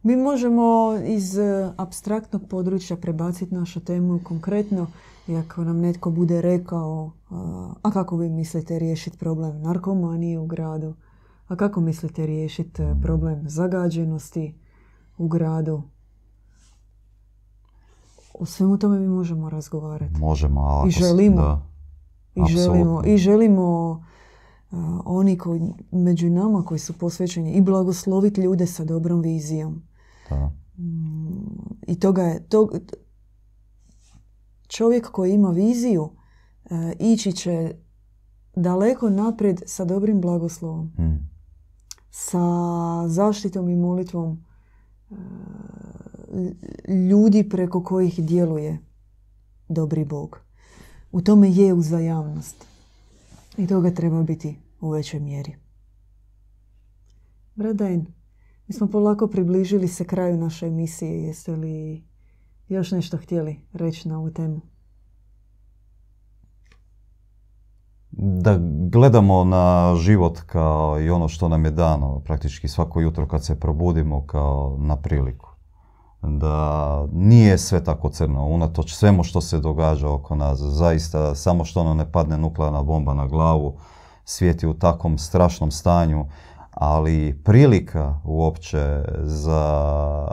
Mi 0.03 0.17
možemo 0.17 0.95
iz 1.05 1.39
e, 1.39 1.73
abstraktnog 1.77 2.43
područja 2.51 2.97
prebaciti 2.97 3.55
našu 3.55 3.81
temu 3.81 4.21
konkretno 4.25 4.87
i 5.29 5.37
ako 5.37 5.65
nam 5.65 5.81
netko 5.81 6.11
bude 6.11 6.43
rekao 6.43 7.11
a 7.83 7.91
kako 7.93 8.17
vi 8.17 8.29
mislite 8.31 8.79
riješiti 8.79 9.19
problem 9.19 9.63
narkomanije 9.63 10.39
u 10.39 10.47
gradu, 10.47 10.95
a 11.49 11.57
kako 11.57 11.81
mislite 11.81 12.27
riješiti 12.27 12.83
e, 12.83 12.95
problem 13.03 13.49
zagađenosti 13.49 14.55
u 15.19 15.29
gradu, 15.29 15.83
o 18.35 18.47
svemu 18.47 18.79
tome 18.79 18.99
mi 18.99 19.09
možemo 19.09 19.51
razgovarati. 19.51 20.21
Možemo, 20.21 20.61
ali 20.61 20.89
I 20.89 20.93
želimo. 20.93 21.63
I 22.37 22.53
želimo, 22.53 23.03
I 23.07 23.17
želimo 23.17 24.01
oni 25.05 25.39
koji, 25.39 25.61
među 25.91 26.31
nama 26.31 26.65
koji 26.65 26.79
su 26.79 26.93
posvećeni 26.93 27.53
i 27.53 27.61
blagosloviti 27.61 28.41
ljude 28.41 28.67
sa 28.67 28.85
dobrom 28.85 29.21
vizijom. 29.21 29.83
Da. 30.31 30.53
Mm, 30.79 31.77
I 31.87 32.01
toga 32.01 32.23
je, 32.23 32.49
to, 32.49 32.71
čovjek 34.69 35.11
koji 35.11 35.33
ima 35.33 35.51
viziju 35.51 36.11
e, 36.71 36.93
ići 36.99 37.33
će 37.33 37.75
daleko 38.57 39.11
naprijed 39.11 39.63
sa 39.67 39.85
dobrim 39.85 40.21
blagoslovom. 40.21 40.87
Mm. 40.87 41.29
Sa 42.11 42.39
zaštitom 43.09 43.69
i 43.69 43.77
molitvom 43.77 44.45
e, 45.11 45.15
ljudi 47.09 47.49
preko 47.49 47.83
kojih 47.83 48.25
djeluje 48.25 48.79
dobri 49.69 50.05
Bog. 50.05 50.46
U 51.17 51.21
tome 51.23 51.51
je 51.51 51.75
uzajamnost. 51.75 52.67
I 53.59 53.67
toga 53.67 53.91
treba 53.91 54.23
biti 54.23 54.59
u 54.81 54.91
većoj 54.91 55.21
mjeri. 55.21 55.55
Bradajn, 57.55 58.07
mi 58.67 58.75
smo 58.75 58.87
polako 58.87 59.27
približili 59.27 59.89
se 59.89 60.05
kraju 60.05 60.37
naše 60.37 60.67
emisije. 60.67 61.23
Jeste 61.23 61.53
li 61.53 62.05
još 62.69 62.91
nešto 62.91 63.17
htjeli 63.17 63.61
reći 63.73 64.09
na 64.09 64.19
ovu 64.19 64.31
temu? 64.31 64.61
Da 68.11 68.59
gledamo 68.91 69.45
na 69.45 69.95
život 69.97 70.41
kao 70.41 71.01
i 71.01 71.11
ono 71.11 71.29
što 71.29 71.49
nam 71.49 71.65
je 71.65 71.71
dano 71.71 72.21
praktički 72.21 72.69
svako 72.69 73.01
jutro 73.01 73.29
kad 73.29 73.45
se 73.45 73.61
probudimo 73.61 74.27
kao 74.27 74.77
na 74.81 74.97
priliku. 74.97 75.56
Da 76.27 77.07
nije 77.13 77.59
sve 77.59 77.85
tako 77.85 78.09
crno, 78.09 78.47
unatoč 78.47 78.95
svemu 78.95 79.25
što 79.25 79.41
se 79.41 79.61
događa 79.61 80.11
oko 80.11 80.37
nas. 80.37 80.59
Zaista, 80.59 81.35
samo 81.35 81.65
što 81.65 81.85
nam 81.85 81.97
ne 81.97 82.13
padne 82.13 82.39
nuklearna 82.39 82.83
bomba 82.83 83.15
na 83.15 83.27
glavu, 83.27 83.79
svijet 84.25 84.63
je 84.63 84.69
u 84.69 84.75
takvom 84.75 85.19
strašnom 85.19 85.71
stanju 85.71 86.27
ali 86.71 87.43
prilika 87.45 88.21
uopće 88.25 89.05
za, 89.23 90.29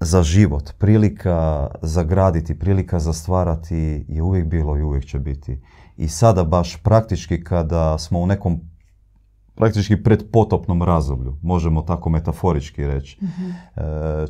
za 0.00 0.22
život, 0.22 0.72
prilika 0.78 1.70
za 1.82 2.02
graditi, 2.02 2.58
prilika 2.58 2.98
za 2.98 3.12
stvarati 3.12 4.04
je 4.08 4.22
uvijek 4.22 4.46
bilo 4.46 4.76
i 4.76 4.82
uvijek 4.82 5.06
će 5.06 5.18
biti. 5.18 5.62
I 5.96 6.08
sada 6.08 6.44
baš 6.44 6.82
praktički 6.82 7.44
kada 7.44 7.98
smo 7.98 8.18
u 8.18 8.26
nekom 8.26 8.69
praktički 9.60 10.02
predpotopnom 10.02 10.82
razdoblju, 10.82 11.36
možemo 11.42 11.82
tako 11.82 12.10
metaforički 12.10 12.86
reći. 12.86 13.18
mm 13.24 13.50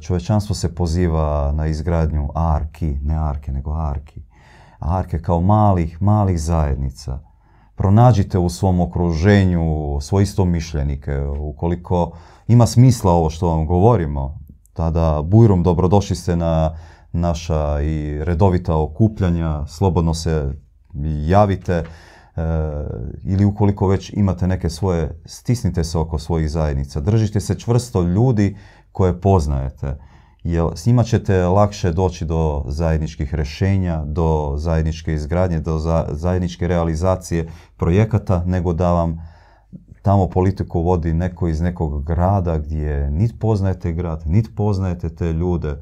Čovečanstvo 0.00 0.54
se 0.54 0.74
poziva 0.74 1.52
na 1.52 1.66
izgradnju 1.66 2.28
arki, 2.34 2.98
ne 3.02 3.14
arke, 3.14 3.52
nego 3.52 3.72
arki. 3.72 4.22
Arke 4.78 5.22
kao 5.22 5.40
malih, 5.40 6.02
malih 6.02 6.40
zajednica 6.40 7.20
pronađite 7.80 8.38
u 8.38 8.48
svom 8.48 8.80
okruženju 8.80 9.98
svoje 10.00 10.26
mišljenike. 10.46 11.20
Ukoliko 11.40 12.12
ima 12.48 12.66
smisla 12.66 13.12
ovo 13.12 13.30
što 13.30 13.48
vam 13.48 13.66
govorimo, 13.66 14.38
tada 14.72 15.22
bujrom 15.22 15.62
dobrodošli 15.62 16.16
ste 16.16 16.36
na 16.36 16.76
naša 17.12 17.80
i 17.82 18.24
redovita 18.24 18.76
okupljanja, 18.76 19.66
slobodno 19.66 20.14
se 20.14 20.54
javite 21.26 21.72
e, 21.72 21.84
ili 23.24 23.44
ukoliko 23.44 23.88
već 23.88 24.12
imate 24.12 24.46
neke 24.46 24.70
svoje, 24.70 25.20
stisnite 25.24 25.84
se 25.84 25.98
oko 25.98 26.18
svojih 26.18 26.50
zajednica, 26.50 27.00
držite 27.00 27.40
se 27.40 27.58
čvrsto 27.58 28.02
ljudi 28.02 28.56
koje 28.92 29.20
poznajete 29.20 29.96
jer 30.44 30.64
s 30.74 30.86
njima 30.86 31.02
ćete 31.02 31.44
lakše 31.44 31.92
doći 31.92 32.24
do 32.24 32.64
zajedničkih 32.66 33.34
rješenja, 33.34 34.04
do 34.04 34.52
zajedničke 34.56 35.14
izgradnje, 35.14 35.60
do 35.60 35.78
zajedničke 36.08 36.68
realizacije 36.68 37.48
projekata, 37.76 38.44
nego 38.46 38.72
da 38.72 38.92
vam 38.92 39.30
tamo 40.02 40.28
politiku 40.28 40.82
vodi 40.82 41.14
neko 41.14 41.48
iz 41.48 41.60
nekog 41.60 42.04
grada 42.04 42.58
gdje 42.58 43.10
nit 43.10 43.34
poznajete 43.40 43.92
grad, 43.92 44.22
nit 44.26 44.50
poznajete 44.56 45.08
te 45.08 45.32
ljude. 45.32 45.68
E, 45.70 45.78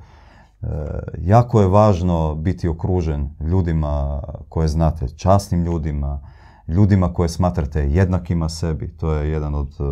jako 1.19 1.61
je 1.61 1.69
važno 1.69 2.35
biti 2.35 2.69
okružen 2.69 3.31
ljudima 3.41 4.23
koje 4.49 4.69
znate, 4.69 5.09
časnim 5.09 5.65
ljudima, 5.65 6.21
ljudima 6.69 7.13
koje 7.13 7.29
smatrate 7.29 7.81
jednakima 7.81 8.49
sebi. 8.49 8.97
To 8.97 9.13
je 9.13 9.31
jedan 9.31 9.55
od 9.55 9.69
e, 9.69 9.83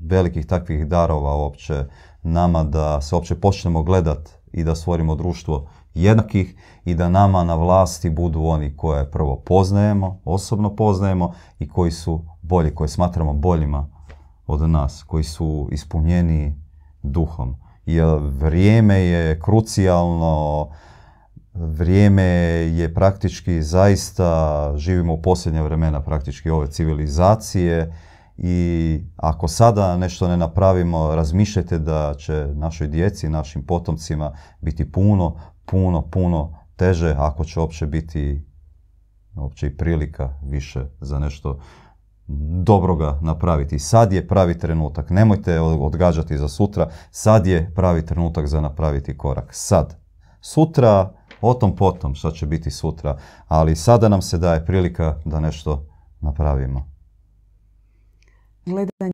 velikih 0.00 0.46
takvih 0.46 0.86
darova 0.86 1.36
uopće 1.36 1.84
nama 2.22 2.64
da 2.64 3.00
se 3.00 3.14
uopće 3.14 3.34
počnemo 3.34 3.82
gledat 3.82 4.30
i 4.52 4.64
da 4.64 4.74
stvorimo 4.74 5.14
društvo 5.14 5.66
jednakih 5.94 6.56
i 6.84 6.94
da 6.94 7.08
nama 7.08 7.44
na 7.44 7.54
vlasti 7.54 8.10
budu 8.10 8.42
oni 8.42 8.76
koje 8.76 9.10
prvo 9.10 9.36
poznajemo, 9.36 10.20
osobno 10.24 10.76
poznajemo 10.76 11.32
i 11.58 11.68
koji 11.68 11.90
su 11.90 12.24
bolji, 12.42 12.74
koje 12.74 12.88
smatramo 12.88 13.32
boljima 13.32 13.88
od 14.46 14.70
nas, 14.70 15.02
koji 15.02 15.24
su 15.24 15.68
ispunjeni 15.72 16.60
duhom. 17.02 17.56
Jer 17.86 18.18
vrijeme 18.18 18.94
je 18.94 19.40
krucijalno, 19.40 20.68
vrijeme 21.54 22.22
je 22.22 22.94
praktički 22.94 23.62
zaista, 23.62 24.72
živimo 24.76 25.14
u 25.14 25.22
posljednje 25.22 25.62
vremena 25.62 26.02
praktički 26.02 26.50
ove 26.50 26.66
civilizacije, 26.66 27.92
i 28.36 29.00
ako 29.16 29.48
sada 29.48 29.96
nešto 29.96 30.28
ne 30.28 30.36
napravimo, 30.36 31.14
razmišljajte 31.14 31.78
da 31.78 32.14
će 32.18 32.46
našoj 32.54 32.86
djeci, 32.86 33.28
našim 33.28 33.66
potomcima 33.66 34.32
biti 34.60 34.92
puno, 34.92 35.36
puno, 35.64 36.02
puno 36.02 36.58
teže 36.76 37.14
ako 37.18 37.44
će 37.44 37.60
uopće 37.60 37.86
biti 37.86 38.44
uopće 39.36 39.66
i 39.66 39.76
prilika 39.76 40.34
više 40.42 40.84
za 41.00 41.18
nešto 41.18 41.58
dobroga 42.62 43.18
napraviti. 43.22 43.78
Sad 43.78 44.12
je 44.12 44.28
pravi 44.28 44.58
trenutak. 44.58 45.10
Nemojte 45.10 45.60
odgađati 45.60 46.38
za 46.38 46.48
sutra. 46.48 46.90
Sad 47.10 47.46
je 47.46 47.72
pravi 47.74 48.06
trenutak 48.06 48.46
za 48.46 48.60
napraviti 48.60 49.18
korak. 49.18 49.48
Sad. 49.52 49.96
Sutra, 50.40 51.12
o 51.40 51.54
tom 51.54 51.76
potom 51.76 52.14
što 52.14 52.30
će 52.30 52.46
biti 52.46 52.70
sutra. 52.70 53.18
Ali 53.48 53.76
sada 53.76 54.08
nam 54.08 54.22
se 54.22 54.38
daje 54.38 54.66
prilika 54.66 55.16
da 55.24 55.40
nešto 55.40 55.86
napravimo 56.20 56.94